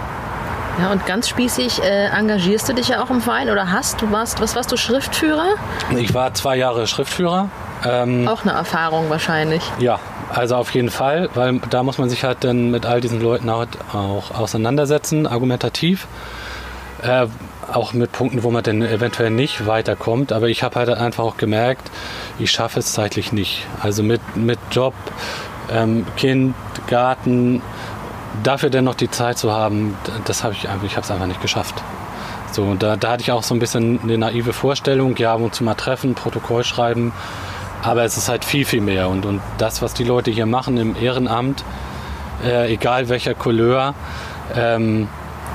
[0.80, 4.12] Ja, und ganz spießig äh, engagierst du dich ja auch im Verein oder hast du
[4.12, 5.56] warst, was warst du Schriftführer?
[5.98, 7.50] Ich war zwei Jahre Schriftführer.
[7.86, 9.62] Ähm, Auch eine Erfahrung wahrscheinlich.
[9.80, 10.00] Ja,
[10.34, 13.50] also auf jeden Fall, weil da muss man sich halt dann mit all diesen Leuten
[13.50, 16.08] auch, auch auseinandersetzen, argumentativ.
[17.02, 17.28] Äh,
[17.72, 20.32] auch mit Punkten, wo man dann eventuell nicht weiterkommt.
[20.32, 21.90] Aber ich habe halt einfach auch gemerkt,
[22.40, 23.66] ich schaffe es zeitlich nicht.
[23.82, 24.94] Also mit, mit Job,
[25.72, 26.56] ähm, Kind,
[26.88, 27.62] Garten,
[28.44, 31.28] dafür dann noch die Zeit zu haben, das habe ich einfach, ich habe es einfach
[31.28, 31.76] nicht geschafft.
[32.52, 35.64] So, da, da hatte ich auch so ein bisschen eine naive Vorstellung, ja, ab zu
[35.64, 37.14] mal treffen, Protokoll schreiben.
[37.82, 39.10] Aber es ist halt viel, viel mehr.
[39.10, 41.64] Und, und das, was die Leute hier machen im Ehrenamt,
[42.46, 43.96] äh, egal welcher Couleur,
[44.56, 45.08] ähm,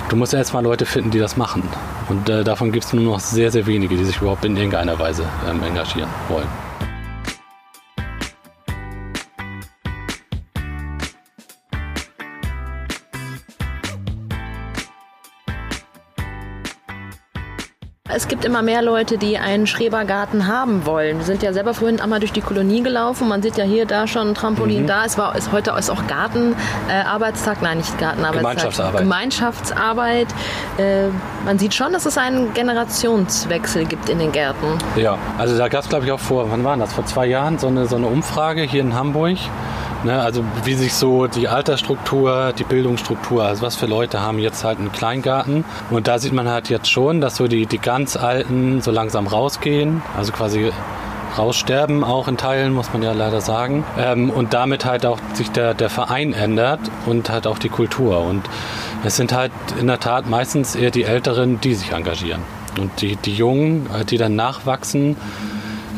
[0.08, 1.62] du musst erstmal Leute finden, die das machen.
[2.08, 4.98] Und äh, davon gibt es nur noch sehr, sehr wenige, die sich überhaupt in irgendeiner
[4.98, 6.65] Weise ähm, engagieren wollen.
[18.26, 21.18] Es gibt immer mehr Leute, die einen Schrebergarten haben wollen.
[21.18, 23.28] Wir sind ja selber vorhin einmal durch die Kolonie gelaufen.
[23.28, 24.86] Man sieht ja hier, da schon ein Trampolin Mhm.
[24.88, 25.04] da.
[25.04, 28.40] Es war ist heute ist auch Gartenarbeitstag, äh, nein, nicht Gartenarbeitstag.
[28.42, 29.00] Gemeinschaftsarbeit.
[29.02, 30.26] Gemeinschaftsarbeit.
[30.76, 31.04] Äh,
[31.44, 34.76] man sieht schon, dass es einen Generationswechsel gibt in den Gärten.
[34.96, 36.92] Ja, also da gab es, glaube ich, auch vor, wann war das?
[36.94, 39.36] Vor zwei Jahren so eine, so eine Umfrage hier in Hamburg.
[40.04, 44.62] Ne, also wie sich so die Altersstruktur, die Bildungsstruktur, also was für Leute haben jetzt
[44.62, 45.64] halt einen Kleingarten.
[45.90, 49.26] Und da sieht man halt jetzt schon, dass so die, die ganz Alten so langsam
[49.26, 50.70] rausgehen, also quasi
[51.36, 53.84] raussterben auch in Teilen, muss man ja leider sagen.
[53.98, 58.20] Ähm, und damit halt auch sich der, der Verein ändert und halt auch die Kultur.
[58.20, 58.42] Und
[59.04, 62.42] es sind halt in der Tat meistens eher die Älteren, die sich engagieren.
[62.78, 65.16] Und die, die Jungen, äh, die dann nachwachsen,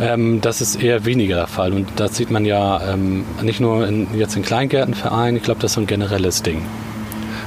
[0.01, 1.73] ähm, das ist eher weniger der Fall.
[1.73, 5.73] Und das sieht man ja ähm, nicht nur in, jetzt in Kleingärtenvereinen, ich glaube, das
[5.73, 6.63] ist so ein generelles Ding.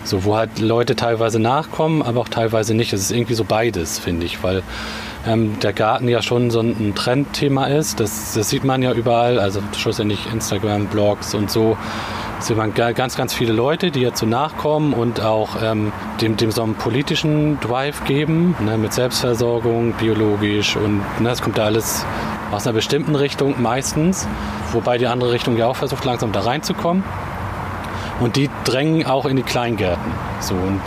[0.04, 2.92] So, wo halt Leute teilweise nachkommen, aber auch teilweise nicht.
[2.92, 4.64] Es ist irgendwie so beides, finde ich, weil
[5.28, 8.00] ähm, der Garten ja schon so ein Trendthema ist.
[8.00, 11.78] Das, das sieht man ja überall, also schlussendlich Instagram, Blogs und so
[12.40, 16.52] sieht man ganz, ganz viele Leute, die jetzt so nachkommen und auch ähm, dem, dem
[16.52, 22.04] so einen politischen Drive geben, ne, mit Selbstversorgung, biologisch und ne, es kommt da alles
[22.52, 24.28] aus einer bestimmten Richtung meistens,
[24.72, 27.04] wobei die andere Richtung ja auch versucht langsam da reinzukommen.
[28.20, 30.12] Und die drängen auch in die Kleingärten.
[30.42, 30.82] So, und,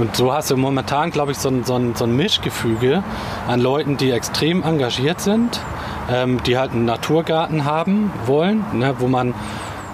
[0.00, 3.02] und so hast du momentan, glaube ich, so ein, so, ein, so ein Mischgefüge
[3.46, 5.60] an Leuten, die extrem engagiert sind,
[6.10, 9.34] ähm, die halt einen Naturgarten haben wollen, ne, wo man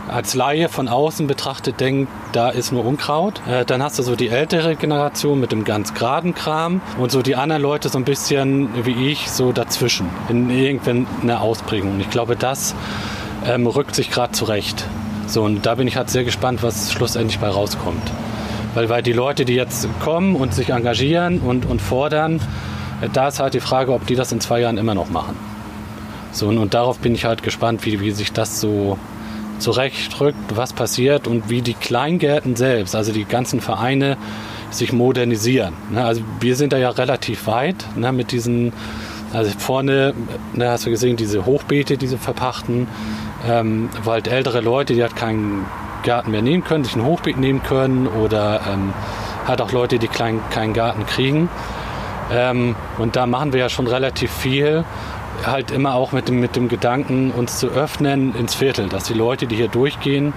[0.08, 3.40] als Laie von außen betrachtet denkt, da ist nur Unkraut.
[3.48, 7.22] Äh, dann hast du so die ältere Generation mit dem ganz geraden Kram und so
[7.22, 12.00] die anderen Leute so ein bisschen wie ich so dazwischen in irgendeiner Ausprägung.
[12.00, 12.74] Ich glaube, das
[13.46, 14.86] ähm, rückt sich gerade zurecht.
[15.26, 18.12] So, und da bin ich halt sehr gespannt, was schlussendlich bei rauskommt.
[18.74, 22.40] Weil, weil die Leute, die jetzt kommen und sich engagieren und, und fordern,
[23.00, 25.36] äh, da ist halt die Frage, ob die das in zwei Jahren immer noch machen.
[26.32, 28.98] So, und, und darauf bin ich halt gespannt, wie, wie sich das so
[29.58, 34.16] zurechtrückt, was passiert und wie die Kleingärten selbst, also die ganzen Vereine,
[34.70, 35.74] sich modernisieren.
[35.90, 38.72] Ne, also wir sind da ja relativ weit ne, mit diesen,
[39.32, 40.14] also vorne,
[40.52, 42.88] ne, hast du gesehen, diese Hochbeete, diese verpachten,
[43.48, 45.66] ähm, halt ältere Leute, die halt keinen
[46.02, 48.92] Garten mehr nehmen können, sich ein Hochbeet nehmen können oder ähm,
[49.46, 51.48] halt auch Leute, die klein, keinen Garten kriegen.
[52.32, 54.84] Ähm, und da machen wir ja schon relativ viel
[55.46, 59.14] halt immer auch mit dem, mit dem Gedanken, uns zu öffnen ins Viertel, dass die
[59.14, 60.32] Leute, die hier durchgehen,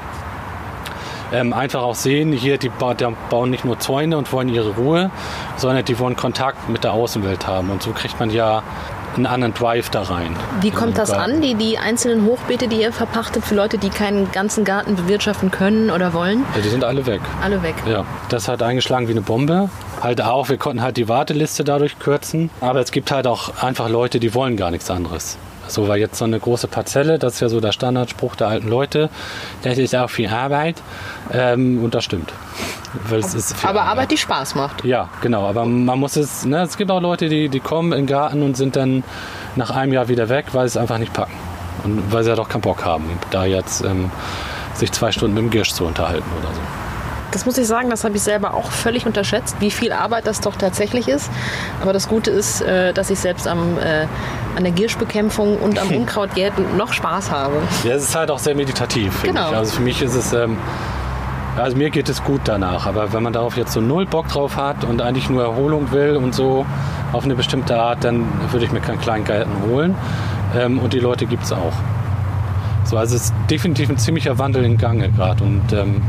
[1.31, 5.11] ähm, einfach auch sehen, hier, die, die, bauen nicht nur Zäune und wollen ihre Ruhe,
[5.57, 7.69] sondern die wollen Kontakt mit der Außenwelt haben.
[7.69, 8.63] Und so kriegt man ja
[9.17, 10.35] einen anderen Drive da rein.
[10.61, 11.33] Wie kommt das Garten.
[11.33, 15.51] an, die, die einzelnen Hochbeete, die ihr verpachtet für Leute, die keinen ganzen Garten bewirtschaften
[15.51, 16.45] können oder wollen?
[16.55, 17.21] Ja, die sind alle weg.
[17.41, 17.75] Alle weg.
[17.87, 19.69] Ja, das hat eingeschlagen wie eine Bombe.
[20.01, 22.49] Halt auch, wir konnten halt die Warteliste dadurch kürzen.
[22.61, 25.37] Aber es gibt halt auch einfach Leute, die wollen gar nichts anderes.
[25.67, 28.69] So war jetzt so eine große Parzelle, das ist ja so der Standardspruch der alten
[28.69, 29.09] Leute.
[29.63, 30.75] Das ist auch viel Arbeit.
[31.33, 32.31] Ähm, und das stimmt.
[33.63, 34.83] Aber Arbeit, die Spaß macht.
[34.83, 35.47] Ja, genau.
[35.47, 38.43] Aber man muss es, ne, es gibt auch Leute, die, die kommen in den Garten
[38.43, 39.03] und sind dann
[39.55, 41.33] nach einem Jahr wieder weg, weil sie es einfach nicht packen.
[41.83, 44.11] Und weil sie ja doch keinen Bock haben, da jetzt ähm,
[44.73, 46.61] sich zwei Stunden mit dem Girsch zu unterhalten oder so.
[47.31, 50.39] Das muss ich sagen, das habe ich selber auch völlig unterschätzt, wie viel Arbeit das
[50.39, 51.29] doch tatsächlich ist.
[51.81, 54.07] Aber das Gute ist, äh, dass ich selbst am, äh,
[54.55, 57.55] an der Gierschbekämpfung und am Unkrautgärten noch Spaß habe.
[57.83, 59.23] Ja, es ist halt auch sehr meditativ.
[59.23, 59.51] Genau.
[59.51, 59.57] Ich.
[59.57, 60.57] Also für mich ist es, ähm,
[61.63, 62.85] also mir geht es gut danach.
[62.85, 66.15] Aber wenn man darauf jetzt so null Bock drauf hat und eigentlich nur Erholung will
[66.15, 66.65] und so
[67.13, 69.95] auf eine bestimmte Art, dann würde ich mir keinen kleinen Garten holen.
[70.55, 71.73] Ähm, und die Leute gibt es auch.
[72.83, 75.43] So, also es ist definitiv ein ziemlicher Wandel in Gange gerade.
[75.43, 76.01] Und ähm,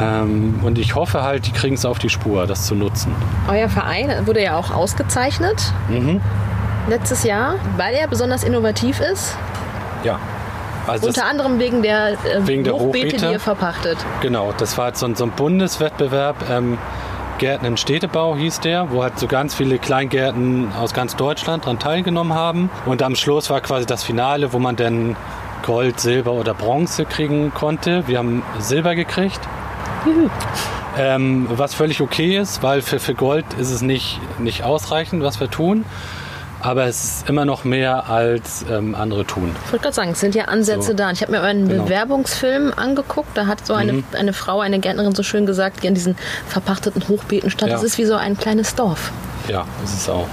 [0.00, 3.12] ähm, und ich hoffe halt, die kriegen es auf die Spur, das zu nutzen.
[3.48, 6.20] Euer Verein wurde ja auch ausgezeichnet mhm.
[6.88, 9.36] letztes Jahr, weil er besonders innovativ ist.
[10.02, 10.18] Ja.
[10.86, 13.98] Also Unter anderem wegen der, äh, wegen der Hochbeete, Hochbeete, die ihr verpachtet.
[14.20, 16.36] Genau, das war halt so ein, so ein Bundeswettbewerb.
[16.50, 16.78] Ähm,
[17.38, 21.78] Gärten im Städtebau hieß der, wo halt so ganz viele Kleingärten aus ganz Deutschland daran
[21.78, 22.70] teilgenommen haben.
[22.86, 25.16] Und am Schluss war quasi das Finale, wo man dann
[25.62, 28.06] Gold, Silber oder Bronze kriegen konnte.
[28.06, 29.40] Wir haben Silber gekriegt.
[30.98, 35.40] Ähm, was völlig okay ist, weil für, für Gold ist es nicht, nicht ausreichend, was
[35.40, 35.84] wir tun.
[36.66, 39.54] Aber es ist immer noch mehr als ähm, andere tun.
[39.66, 40.94] Ich wollte gerade sagen, es sind ja Ansätze so.
[40.94, 41.12] da.
[41.12, 41.84] Ich habe mir einen genau.
[41.84, 43.36] Bewerbungsfilm angeguckt.
[43.36, 44.04] Da hat so eine, mhm.
[44.18, 46.16] eine Frau, eine Gärtnerin so schön gesagt, die an diesen
[46.48, 47.70] verpachteten Hochbeeten stand.
[47.70, 47.76] Ja.
[47.76, 49.12] Das ist wie so ein kleines Dorf.
[49.46, 50.26] Ja, ist es auch.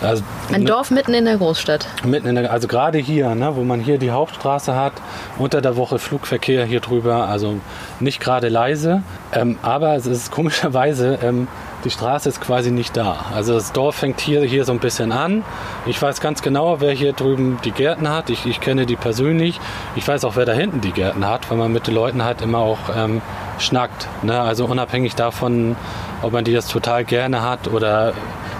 [0.00, 1.86] Also, ein ne, Dorf mitten in der Großstadt.
[2.02, 4.94] Mitten in der, also gerade hier, ne, wo man hier die Hauptstraße hat,
[5.38, 7.60] unter der Woche Flugverkehr hier drüber, also
[8.00, 11.46] nicht gerade leise, ähm, aber es ist komischerweise, ähm,
[11.84, 13.26] die Straße ist quasi nicht da.
[13.34, 15.44] Also das Dorf fängt hier, hier so ein bisschen an.
[15.86, 18.30] Ich weiß ganz genau, wer hier drüben die Gärten hat.
[18.30, 19.60] Ich, ich kenne die persönlich.
[19.96, 22.40] Ich weiß auch, wer da hinten die Gärten hat, weil man mit den Leuten halt
[22.42, 23.20] immer auch ähm,
[23.58, 24.08] schnackt.
[24.22, 24.40] Ne?
[24.40, 25.76] Also unabhängig davon,
[26.22, 28.12] ob man die das total gerne hat oder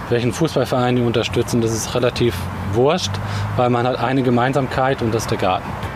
[0.09, 2.35] welchen Fußballverein die unterstützen, das ist relativ
[2.73, 3.11] wurscht,
[3.55, 5.92] weil man hat eine Gemeinsamkeit und das ist der Garten.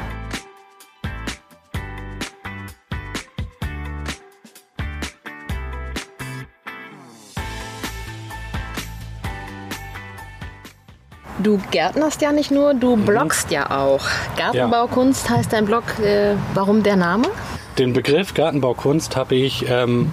[11.48, 13.06] Du gärtnerst ja nicht nur, du mhm.
[13.06, 14.06] bloggst ja auch.
[14.36, 15.38] Gartenbaukunst ja.
[15.38, 15.84] heißt dein Blog.
[16.04, 17.30] Äh, warum der Name?
[17.78, 20.12] Den Begriff Gartenbaukunst habe ich ähm,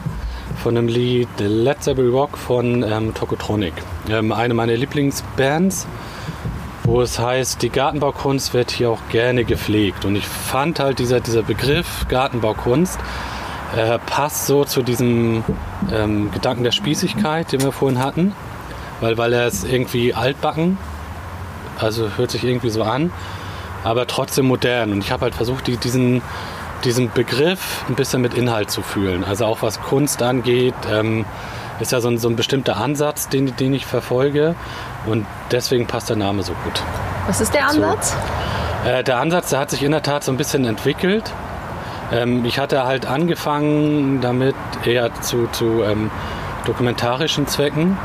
[0.63, 3.73] von dem Lied Let's Every Rock von ähm, Tokotronic.
[4.09, 5.89] Ähm, eine meiner Lieblingsbands,
[6.85, 10.05] wo es heißt, die Gartenbaukunst wird hier auch gerne gepflegt.
[10.05, 13.01] Und ich fand halt dieser, dieser Begriff Gartenbaukunst
[13.77, 15.43] äh, passt so zu diesem
[15.93, 18.37] ähm, Gedanken der Spießigkeit, den wir vorhin hatten,
[19.01, 20.79] weil, weil er ist irgendwie altbacken,
[21.79, 23.13] also hört sich irgendwie so an,
[23.83, 24.93] aber trotzdem modern.
[24.93, 26.23] Und ich habe halt versucht, die, diesen,
[26.85, 29.25] diesen Begriff ein bisschen mit Inhalt zu fühlen.
[29.25, 31.25] Also auch was Kunst angeht, ähm,
[31.81, 34.55] ist ja so ein, so ein bestimmter Ansatz, den, den ich verfolge.
[35.07, 36.83] Und deswegen passt der Name so gut.
[37.27, 38.15] Was ist der Ansatz?
[38.85, 38.91] So.
[38.91, 41.33] Äh, der Ansatz, der hat sich in der Tat so ein bisschen entwickelt.
[42.13, 46.11] Ähm, ich hatte halt angefangen damit eher zu, zu ähm,
[46.67, 47.97] dokumentarischen Zwecken.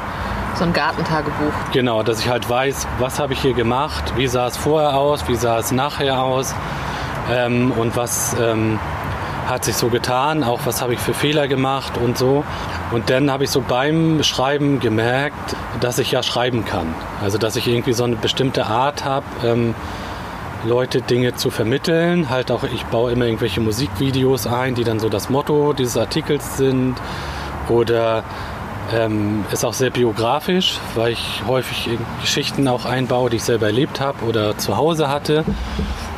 [0.59, 1.53] So ein Gartentagebuch.
[1.71, 5.25] Genau, dass ich halt weiß, was habe ich hier gemacht, wie sah es vorher aus,
[5.29, 6.53] wie sah es nachher aus
[7.31, 8.77] ähm, und was ähm,
[9.47, 12.43] hat sich so getan, auch was habe ich für Fehler gemacht und so.
[12.91, 16.93] Und dann habe ich so beim Schreiben gemerkt, dass ich ja schreiben kann.
[17.23, 19.75] Also dass ich irgendwie so eine bestimmte Art habe, ähm,
[20.65, 22.29] Leute Dinge zu vermitteln.
[22.29, 26.57] Halt auch, ich baue immer irgendwelche Musikvideos ein, die dann so das Motto dieses Artikels
[26.57, 26.95] sind.
[27.69, 28.23] Oder
[28.93, 31.89] ähm, ist auch sehr biografisch, weil ich häufig
[32.21, 35.45] Geschichten auch einbaue, die ich selber erlebt habe oder zu Hause hatte.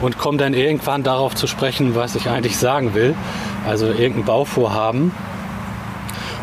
[0.01, 3.13] Und komme dann irgendwann darauf zu sprechen, was ich eigentlich sagen will.
[3.67, 5.11] Also irgendein Bauvorhaben.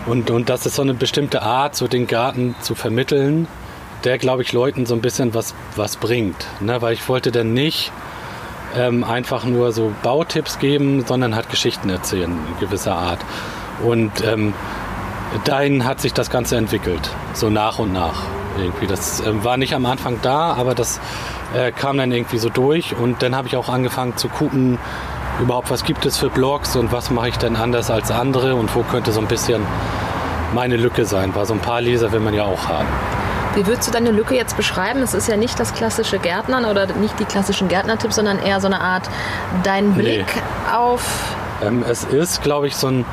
[0.07, 3.49] Und, und das ist so eine bestimmte Art, so den Garten zu vermitteln,
[4.05, 6.47] der, glaube ich, Leuten so ein bisschen was, was bringt.
[6.61, 6.81] Ne?
[6.81, 7.91] Weil ich wollte dann nicht
[8.77, 13.21] ähm, einfach nur so Bautipps geben, sondern halt Geschichten erzählen in gewisser Art.
[13.83, 14.55] Und ähm,
[15.45, 18.23] dahin hat sich das Ganze entwickelt, so nach und nach.
[18.59, 18.87] Irgendwie.
[18.87, 21.01] Das äh, war nicht am Anfang da, aber das
[21.55, 22.97] äh, kam dann irgendwie so durch.
[22.97, 24.79] Und dann habe ich auch angefangen zu gucken,
[25.41, 28.75] überhaupt was gibt es für Blogs und was mache ich denn anders als andere und
[28.75, 29.63] wo könnte so ein bisschen
[30.55, 32.89] meine Lücke sein, weil so ein paar Leser will man ja auch haben.
[33.55, 35.03] Wie würdest du deine Lücke jetzt beschreiben?
[35.03, 38.67] Es ist ja nicht das klassische Gärtnern oder nicht die klassischen Gärtnertipps, sondern eher so
[38.67, 39.09] eine Art
[39.63, 40.73] dein Blick nee.
[40.73, 41.35] auf.
[41.63, 43.05] Ähm, es ist, glaube ich, so ein,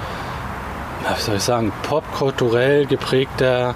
[1.15, 3.76] wie soll ich sagen, popkulturell geprägter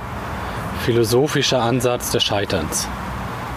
[0.86, 2.88] philosophischer Ansatz des Scheiterns.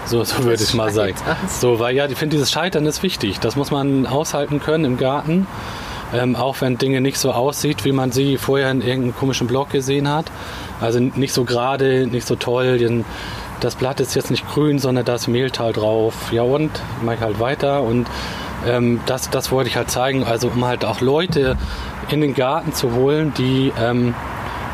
[0.05, 1.15] So, so würde ich mal sagen.
[1.49, 3.39] So, weil ja, ich finde, dieses Scheitern ist wichtig.
[3.41, 5.47] Das muss man aushalten können im Garten.
[6.13, 9.71] Ähm, auch wenn Dinge nicht so aussieht, wie man sie vorher in irgendeinem komischen Blog
[9.71, 10.27] gesehen hat.
[10.81, 13.05] Also nicht so gerade, nicht so toll.
[13.61, 16.33] Das Blatt ist jetzt nicht grün, sondern da ist Mehltal drauf.
[16.33, 16.71] Ja und?
[17.03, 17.83] Mache ich halt weiter.
[17.83, 18.09] Und
[18.67, 20.25] ähm, das, das wollte ich halt zeigen.
[20.25, 21.57] Also um halt auch Leute
[22.11, 24.15] in den Garten zu holen, die ähm,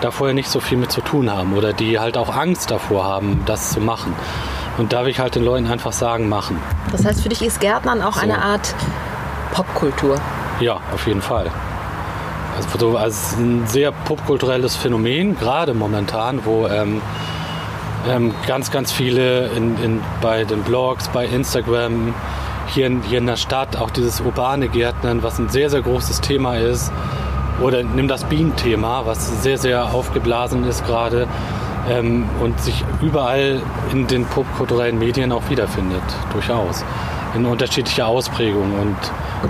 [0.00, 3.04] da vorher nicht so viel mit zu tun haben oder die halt auch Angst davor
[3.04, 4.14] haben, das zu machen.
[4.78, 6.60] Und da will ich halt den Leuten einfach sagen, machen.
[6.92, 8.20] Das heißt, für dich ist Gärtnern auch so.
[8.20, 8.74] eine Art
[9.52, 10.20] Popkultur?
[10.60, 11.50] Ja, auf jeden Fall.
[12.56, 17.00] Also, also ein sehr popkulturelles Phänomen, gerade momentan, wo ähm,
[18.08, 22.14] ähm, ganz, ganz viele in, in, bei den Blogs, bei Instagram,
[22.68, 26.20] hier in, hier in der Stadt, auch dieses urbane Gärtnern, was ein sehr, sehr großes
[26.20, 26.92] Thema ist.
[27.60, 31.26] Oder nimm das Bienenthema, was sehr, sehr aufgeblasen ist gerade
[31.90, 33.60] ähm, und sich überall
[33.92, 36.02] in den popkulturellen Medien auch wiederfindet,
[36.32, 36.84] durchaus.
[37.34, 38.96] In unterschiedlicher Ausprägung und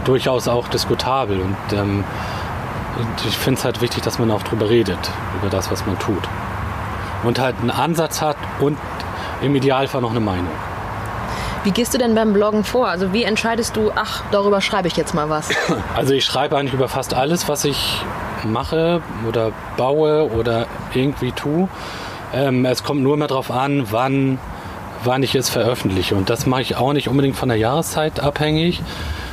[0.04, 1.40] durchaus auch diskutabel.
[1.40, 2.04] Und ähm,
[3.26, 4.98] ich finde es halt wichtig, dass man auch drüber redet,
[5.40, 6.22] über das, was man tut.
[7.24, 8.78] Und halt einen Ansatz hat und
[9.42, 10.48] im Idealfall noch eine Meinung.
[11.64, 12.88] Wie gehst du denn beim Bloggen vor?
[12.88, 15.49] Also wie entscheidest du, ach, darüber schreibe ich jetzt mal was?
[15.97, 18.01] Also ich schreibe eigentlich über fast alles, was ich
[18.44, 21.68] mache oder baue oder irgendwie tue.
[22.33, 24.38] Ähm, es kommt nur immer darauf an, wann,
[25.03, 26.14] wann ich es veröffentliche.
[26.14, 28.81] Und das mache ich auch nicht unbedingt von der Jahreszeit abhängig,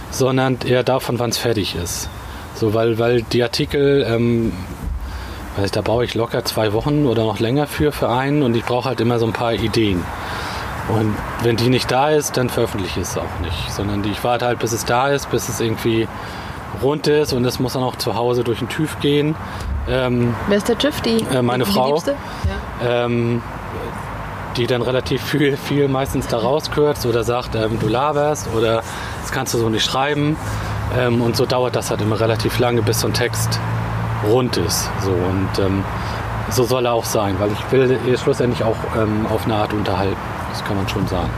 [0.09, 2.09] sondern eher davon, wann es fertig ist.
[2.55, 4.53] So, weil, weil die Artikel, ähm,
[5.57, 8.55] weiß ich, da brauche ich locker zwei Wochen oder noch länger für, für einen und
[8.55, 10.03] ich brauche halt immer so ein paar Ideen.
[10.87, 14.45] Und wenn die nicht da ist, dann veröffentliche ich es auch nicht, sondern ich warte
[14.45, 16.07] halt, bis es da ist, bis es irgendwie
[16.81, 19.35] rund ist und es muss dann auch zu Hause durch den TÜV gehen.
[19.87, 21.01] Ähm, Wer ist der TÜV?
[21.01, 21.97] Die, äh, meine die Frau.
[21.97, 23.05] Ja.
[23.05, 23.41] Ähm,
[24.57, 28.83] die dann relativ viel, viel meistens da rauskürzt oder sagt, ähm, du laberst oder
[29.21, 30.37] das kannst du so nicht schreiben.
[30.97, 33.59] Ähm, und so dauert das halt immer relativ lange, bis so ein Text
[34.29, 34.89] rund ist.
[35.01, 35.83] So, und ähm,
[36.51, 39.73] so soll er auch sein, weil ich will ihr schlussendlich auch ähm, auf eine Art
[39.73, 40.15] unterhalten.
[40.55, 41.29] Das kann man schon sagen.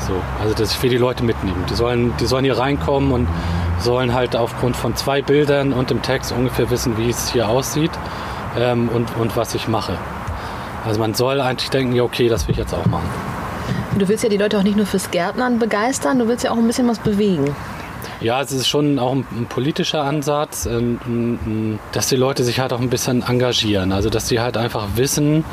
[0.00, 1.64] So, also dass ich will die Leute mitnehmen.
[1.70, 3.28] Die sollen, die sollen hier reinkommen und
[3.78, 7.92] sollen halt aufgrund von zwei Bildern und dem Text ungefähr wissen, wie es hier aussieht
[8.58, 9.96] ähm, und, und was ich mache.
[10.84, 13.08] Also man soll eigentlich denken, ja okay, das will ich jetzt auch machen.
[13.96, 16.56] Du willst ja die Leute auch nicht nur fürs Gärtnern begeistern, du willst ja auch
[16.56, 17.54] ein bisschen was bewegen.
[18.20, 22.72] Ja, es ist schon auch ein, ein politischer Ansatz, ein, dass die Leute sich halt
[22.72, 23.92] auch ein bisschen engagieren.
[23.92, 25.44] Also dass sie halt einfach wissen,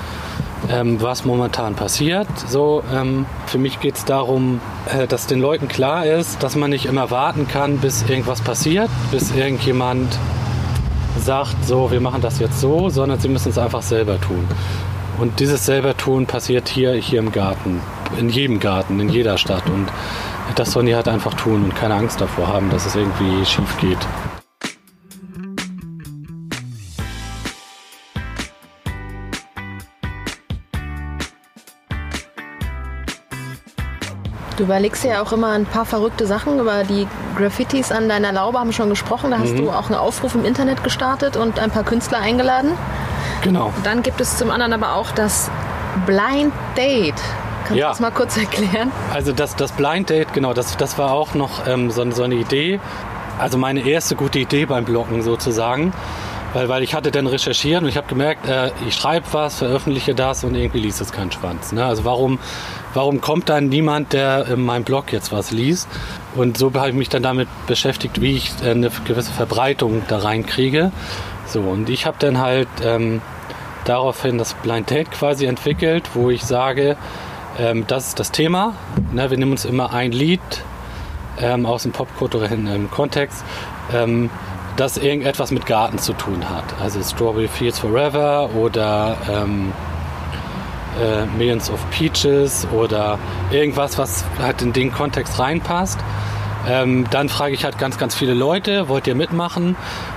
[0.69, 2.27] ähm, was momentan passiert.
[2.47, 4.59] So, ähm, für mich geht es darum,
[4.91, 8.89] äh, dass den Leuten klar ist, dass man nicht immer warten kann, bis irgendwas passiert,
[9.11, 10.17] bis irgendjemand
[11.19, 14.47] sagt, so, wir machen das jetzt so, sondern sie müssen es einfach selber tun.
[15.19, 17.81] Und dieses selber tun passiert hier, hier im Garten,
[18.17, 19.63] in jedem Garten, in jeder Stadt.
[19.69, 19.87] Und
[20.55, 23.77] das sollen die halt einfach tun und keine Angst davor haben, dass es irgendwie schief
[23.79, 23.97] geht.
[34.59, 37.07] Du überlegst ja auch immer ein paar verrückte Sachen über die
[37.37, 39.31] Graffitis an deiner Laube, haben wir schon gesprochen.
[39.31, 39.59] Da hast mhm.
[39.59, 42.71] du auch einen Aufruf im Internet gestartet und ein paar Künstler eingeladen.
[43.41, 43.71] Genau.
[43.85, 45.49] Dann gibt es zum anderen aber auch das
[46.05, 47.13] Blind Date.
[47.63, 47.85] Kannst ja.
[47.85, 48.91] du das mal kurz erklären?
[49.13, 52.35] Also das, das Blind Date, genau, das, das war auch noch ähm, so, so eine
[52.35, 52.81] Idee.
[53.39, 55.93] Also meine erste gute Idee beim Bloggen sozusagen.
[56.53, 60.15] Weil, weil ich hatte dann recherchiert und ich habe gemerkt, äh, ich schreibe was, veröffentliche
[60.15, 61.71] das und irgendwie liest es kein Schwanz.
[61.71, 61.85] Ne?
[61.85, 62.39] Also warum,
[62.93, 65.87] warum kommt dann niemand, der in meinem Blog jetzt was liest?
[66.35, 70.19] Und so habe ich mich dann damit beschäftigt, wie ich äh, eine gewisse Verbreitung da
[70.19, 70.91] reinkriege.
[71.45, 73.21] So, und ich habe dann halt ähm,
[73.85, 76.97] daraufhin das Blind Date quasi entwickelt, wo ich sage,
[77.59, 78.73] ähm, das ist das Thema.
[79.11, 79.29] Ne?
[79.29, 80.41] Wir nehmen uns immer ein Lied
[81.39, 83.43] ähm, aus dem popkulturellen ähm, Kontext.
[84.79, 86.63] Das irgendetwas mit Garten zu tun hat.
[86.79, 89.73] Also Strawberry Fields Forever oder ähm,
[91.01, 93.19] äh, Millions of Peaches oder
[93.51, 95.99] irgendwas, was halt in den Kontext reinpasst.
[96.65, 99.75] Ähm, dann frage ich halt ganz, ganz viele Leute, wollt ihr mitmachen?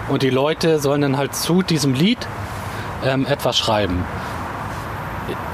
[0.09, 2.19] Und die Leute sollen dann halt zu diesem Lied
[3.05, 4.05] ähm, etwas schreiben.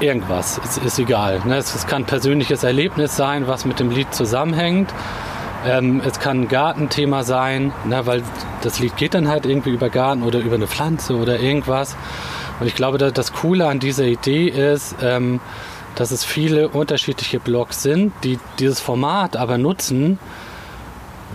[0.01, 1.41] Irgendwas, ist, ist egal.
[1.45, 1.57] Ne?
[1.57, 4.93] Es, es kann ein persönliches Erlebnis sein, was mit dem Lied zusammenhängt.
[5.65, 8.23] Ähm, es kann ein Gartenthema sein, ne, weil
[8.61, 11.95] das Lied geht dann halt irgendwie über Garten oder über eine Pflanze oder irgendwas.
[12.59, 15.39] Und ich glaube, das Coole an dieser Idee ist, ähm,
[15.95, 20.19] dass es viele unterschiedliche Blogs sind, die dieses Format aber nutzen,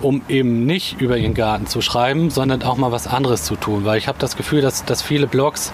[0.01, 3.85] um eben nicht über ihren Garten zu schreiben, sondern auch mal was anderes zu tun.
[3.85, 5.73] Weil ich habe das Gefühl, dass, dass viele Blogs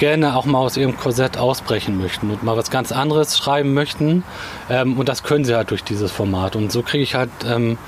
[0.00, 4.24] gerne auch mal aus ihrem Korsett ausbrechen möchten und mal was ganz anderes schreiben möchten.
[4.68, 6.56] Ähm, und das können sie halt durch dieses Format.
[6.56, 7.78] Und so kriege ich halt ähm,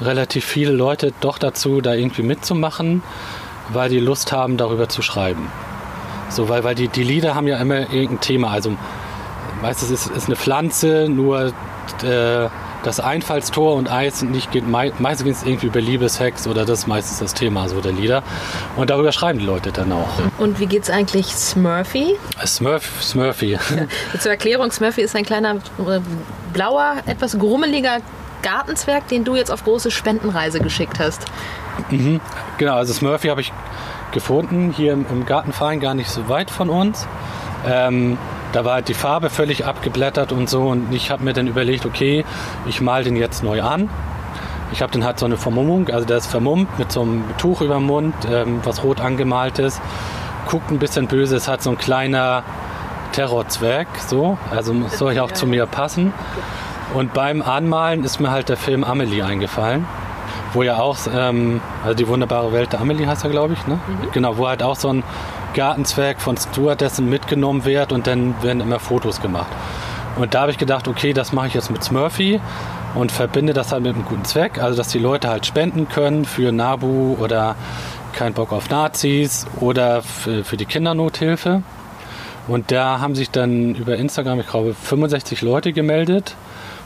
[0.00, 3.02] relativ viele Leute doch dazu, da irgendwie mitzumachen,
[3.68, 5.48] weil die Lust haben, darüber zu schreiben.
[6.30, 8.50] So, weil, weil die, die Lieder haben ja immer irgendein Thema.
[8.50, 8.76] Also
[9.60, 11.52] meistens ist, ist eine Pflanze, nur
[12.04, 12.48] äh,
[12.82, 16.86] das Einfallstor und Eis nicht geht meistens geht es irgendwie über Liebeshex oder das ist
[16.86, 18.22] meistens das Thema so der Lieder
[18.76, 20.08] und darüber schreiben die Leute dann auch.
[20.38, 22.16] Und wie geht es eigentlich Smurfy?
[22.44, 23.52] Smurf, Smurfy.
[23.52, 23.58] Ja.
[24.18, 26.00] Zur Erklärung, Smurfy ist ein kleiner äh,
[26.52, 27.98] blauer, etwas grummeliger
[28.42, 31.26] Gartenzwerg, den du jetzt auf große Spendenreise geschickt hast.
[31.90, 32.20] Mhm.
[32.58, 33.52] Genau, also Smurfy habe ich
[34.12, 37.06] gefunden hier im, im Gartenverein, gar nicht so weit von uns.
[37.66, 38.18] Ähm,
[38.52, 41.86] da war halt die Farbe völlig abgeblättert und so und ich habe mir dann überlegt,
[41.86, 42.24] okay,
[42.66, 43.88] ich male den jetzt neu an.
[44.72, 47.60] Ich habe dann halt so eine Vermummung, also der ist vermummt mit so einem Tuch
[47.60, 49.80] über dem Mund, ähm, was rot angemalt ist.
[50.48, 52.42] Guckt ein bisschen böse, ist halt so ein kleiner
[53.12, 56.12] Terrorzwerg, so, also soll ich auch zu mir passen.
[56.94, 59.86] Und beim Anmalen ist mir halt der Film Amelie eingefallen,
[60.52, 63.74] wo ja auch, ähm, also die wunderbare Welt der Amelie heißt er, glaube ich, ne?
[63.74, 64.10] Mhm.
[64.12, 65.04] Genau, wo halt auch so ein
[65.54, 69.50] Gartenzwerg von Stewardessen mitgenommen wird und dann werden immer Fotos gemacht.
[70.16, 72.40] Und da habe ich gedacht, okay, das mache ich jetzt mit Smurfy
[72.94, 76.24] und verbinde das halt mit einem guten Zweck, also dass die Leute halt spenden können
[76.24, 77.54] für Nabu oder
[78.12, 81.62] kein Bock auf Nazis oder für, die Kindernothilfe.
[82.48, 86.34] Und da haben sich dann über Instagram, ich glaube, 65 Leute gemeldet.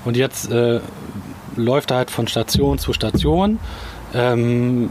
[0.05, 0.81] Und jetzt äh,
[1.57, 3.59] läuft er halt von Station zu Station.
[4.13, 4.91] Ähm,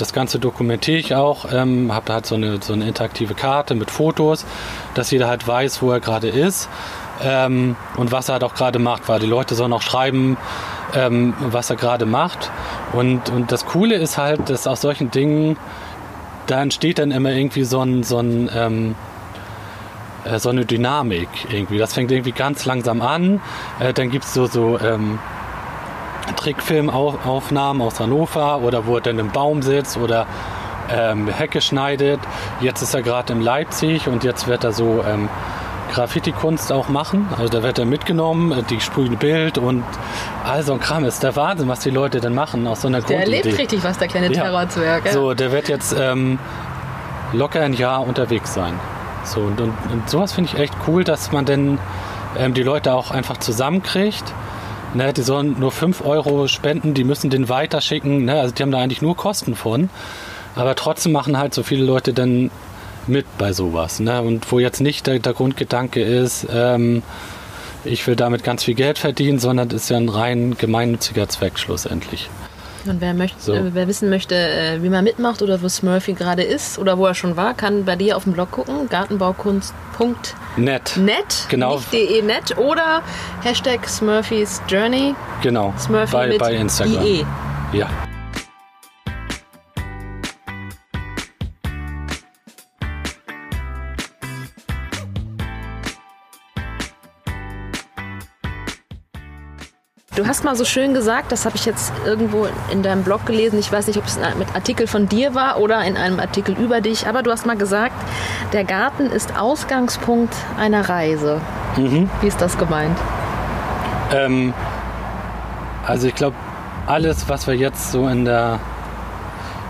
[0.00, 3.90] das Ganze dokumentiere ich auch, ähm, habe halt so eine, so eine interaktive Karte mit
[3.90, 4.46] Fotos,
[4.94, 6.68] dass jeder halt weiß, wo er gerade ist
[7.22, 10.36] ähm, und was er halt auch gerade macht, weil die Leute sollen auch schreiben,
[10.94, 12.50] ähm, was er gerade macht.
[12.92, 15.56] Und, und das Coole ist halt, dass aus solchen Dingen,
[16.46, 18.94] da entsteht dann immer irgendwie so ein, so ein ähm,
[20.24, 21.78] äh, so eine Dynamik irgendwie.
[21.78, 23.40] Das fängt irgendwie ganz langsam an.
[23.78, 25.18] Äh, dann gibt es so, so ähm,
[26.36, 30.26] Trickfilmaufnahmen aus Hannover oder wo er dann im Baum sitzt oder
[30.92, 32.20] ähm, Hecke schneidet.
[32.60, 35.28] Jetzt ist er gerade in Leipzig und jetzt wird er so ähm,
[35.92, 37.28] Graffiti-Kunst auch machen.
[37.32, 39.84] Also da wird er mitgenommen, äh, die sprühen Bild und
[40.44, 41.04] all so ein Kram.
[41.04, 43.98] ist der Wahnsinn, was die Leute dann machen aus so einer Der erlebt richtig was,
[43.98, 44.42] der kleine ja.
[44.44, 45.06] Terrorzwerg.
[45.06, 45.12] Ja.
[45.12, 46.38] So, der wird jetzt ähm,
[47.32, 48.74] locker ein Jahr unterwegs sein.
[49.24, 51.78] So, und, und, und sowas finde ich echt cool, dass man dann
[52.38, 54.24] ähm, die Leute auch einfach zusammenkriegt
[54.92, 58.24] Ne, die sollen nur 5 Euro spenden, die müssen den weiterschicken.
[58.24, 58.40] Ne?
[58.40, 59.88] Also die haben da eigentlich nur Kosten von.
[60.56, 62.50] Aber trotzdem machen halt so viele Leute dann
[63.06, 64.00] mit bei sowas.
[64.00, 64.20] Ne?
[64.20, 67.02] Und wo jetzt nicht der, der Grundgedanke ist, ähm,
[67.84, 71.58] ich will damit ganz viel Geld verdienen, sondern das ist ja ein rein gemeinnütziger Zweck
[71.58, 72.28] schlussendlich.
[72.86, 73.52] Und wer, möchte, so.
[73.52, 77.06] äh, wer wissen möchte, äh, wie man mitmacht oder wo Smurfy gerade ist oder wo
[77.06, 80.96] er schon war, kann bei dir auf dem Blog gucken, gartenbaukunst.net.
[80.96, 81.76] Net, genau.
[81.76, 83.02] nicht de net oder
[83.42, 85.14] Hashtag Smurfys Journey.
[85.42, 87.04] Genau, Smurfy bei, bei Instagram.
[87.04, 87.26] IE.
[87.72, 87.88] Ja.
[100.20, 103.58] Du hast mal so schön gesagt, das habe ich jetzt irgendwo in deinem Blog gelesen,
[103.58, 106.82] ich weiß nicht, ob es mit Artikel von dir war oder in einem Artikel über
[106.82, 107.94] dich, aber du hast mal gesagt,
[108.52, 111.40] der Garten ist Ausgangspunkt einer Reise.
[111.78, 112.10] Mhm.
[112.20, 112.98] Wie ist das gemeint?
[114.12, 114.52] Ähm,
[115.86, 116.36] also ich glaube,
[116.86, 118.60] alles, was wir jetzt so in der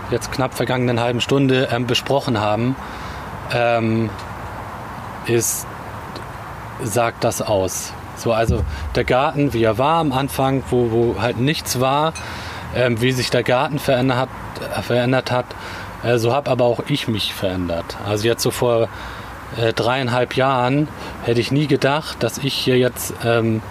[0.09, 2.75] jetzt knapp vergangenen halben Stunde ähm, besprochen haben,
[3.53, 4.09] ähm,
[5.27, 5.65] ist,
[6.83, 7.93] sagt das aus.
[8.21, 8.63] So, also
[8.95, 12.13] der Garten, wie er war am Anfang, wo, wo halt nichts war,
[12.75, 14.29] ähm, wie sich der Garten verändert hat,
[14.77, 15.45] äh, verändert hat
[16.03, 17.97] äh, so habe aber auch ich mich verändert.
[18.07, 18.87] Also jetzt so vor
[19.57, 20.87] äh, dreieinhalb Jahren
[21.23, 23.61] hätte ich nie gedacht, dass ich hier jetzt ähm,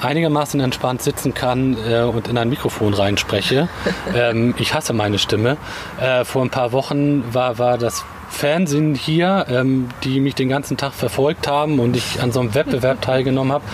[0.00, 3.68] einigermaßen entspannt sitzen kann äh, und in ein Mikrofon reinspreche.
[4.14, 5.56] ähm, ich hasse meine Stimme.
[6.00, 10.76] Äh, vor ein paar Wochen war, war das Fernsehen hier, ähm, die mich den ganzen
[10.76, 13.64] Tag verfolgt haben und ich an so einem Wettbewerb teilgenommen habe,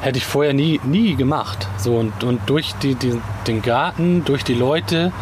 [0.00, 1.66] hätte ich vorher nie, nie gemacht.
[1.78, 5.12] So und, und durch die, die, den Garten, durch die Leute,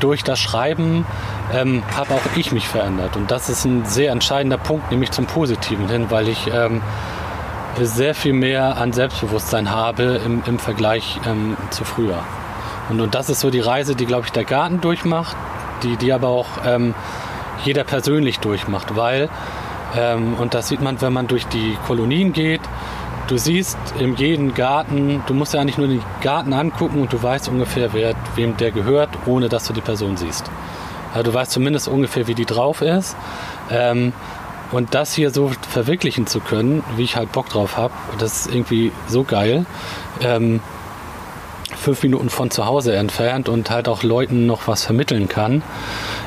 [0.00, 1.06] durch das Schreiben
[1.54, 3.16] ähm, habe auch ich mich verändert.
[3.16, 6.82] Und das ist ein sehr entscheidender Punkt, nämlich zum Positiven hin, weil ich ähm,
[7.80, 12.18] sehr viel mehr an Selbstbewusstsein habe im, im Vergleich ähm, zu früher.
[12.88, 15.36] Und, und das ist so die Reise, die, glaube ich, der Garten durchmacht,
[15.82, 16.94] die, die aber auch ähm,
[17.64, 19.28] jeder persönlich durchmacht, weil,
[19.96, 22.60] ähm, und das sieht man, wenn man durch die Kolonien geht,
[23.28, 27.22] du siehst in jedem Garten, du musst ja eigentlich nur den Garten angucken und du
[27.22, 30.44] weißt ungefähr, wer, wem der gehört, ohne dass du die Person siehst.
[31.12, 33.16] Also du weißt zumindest ungefähr, wie die drauf ist.
[33.70, 34.12] Ähm,
[34.72, 38.54] und das hier so verwirklichen zu können, wie ich halt Bock drauf habe, das ist
[38.54, 39.64] irgendwie so geil.
[40.20, 40.60] Ähm,
[41.76, 45.62] fünf Minuten von zu Hause entfernt und halt auch Leuten noch was vermitteln kann,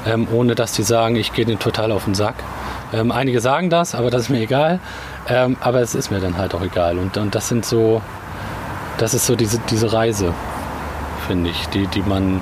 [0.06, 2.36] ähm, ohne dass die sagen, ich gehe denen total auf den Sack.
[2.94, 4.80] Ähm, einige sagen das, aber das ist mir egal.
[5.28, 6.98] Ähm, aber es ist mir dann halt auch egal.
[6.98, 8.02] Und, und das sind so,
[8.98, 10.34] das ist so diese, diese Reise,
[11.28, 12.42] finde ich, die, die man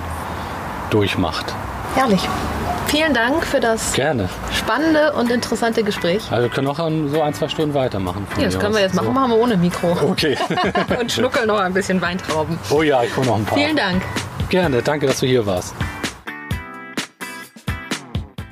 [0.90, 1.54] durchmacht.
[1.96, 2.22] Herrlich.
[2.90, 4.30] Vielen Dank für das Gerne.
[4.54, 6.24] spannende und interessante Gespräch.
[6.32, 8.26] Also wir können auch so ein, zwei Stunden weitermachen.
[8.38, 9.08] Ja, das können wir jetzt machen.
[9.08, 9.12] So.
[9.12, 9.92] Machen wir ohne Mikro.
[10.10, 10.38] Okay.
[11.00, 12.58] und schnuckeln noch ein bisschen Weintrauben.
[12.70, 13.58] Oh ja, ich hole noch ein paar.
[13.58, 14.02] Vielen Dank.
[14.50, 14.82] Gerne.
[14.82, 15.76] Danke, dass du hier warst.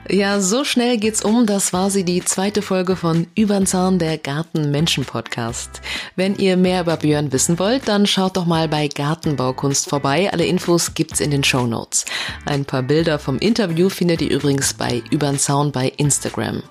[0.10, 1.48] Ja, so schnell geht's um.
[1.48, 5.82] Das war sie, die zweite Folge von Übern Zaun, der Garten-Menschen-Podcast.
[6.16, 10.30] Wenn ihr mehr über Björn wissen wollt, dann schaut doch mal bei Gartenbaukunst vorbei.
[10.32, 12.06] Alle Infos gibt's in den Show Notes.
[12.46, 16.62] Ein paar Bilder vom Interview findet ihr übrigens bei Übern Zaun bei Instagram.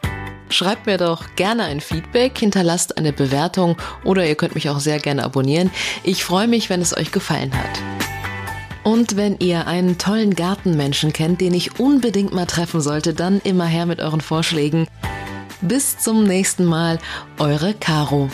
[0.49, 5.01] Schreibt mir doch gerne ein Feedback, hinterlasst eine Bewertung oder ihr könnt mich auch sehr
[5.01, 5.73] gerne abonnieren.
[6.05, 8.14] Ich freue mich, wenn es euch gefallen hat.
[8.85, 13.65] Und wenn ihr einen tollen Gartenmenschen kennt, den ich unbedingt mal treffen sollte, dann immer
[13.65, 14.87] her mit euren Vorschlägen.
[15.63, 16.99] Bis zum nächsten Mal,
[17.39, 18.29] eure Caro.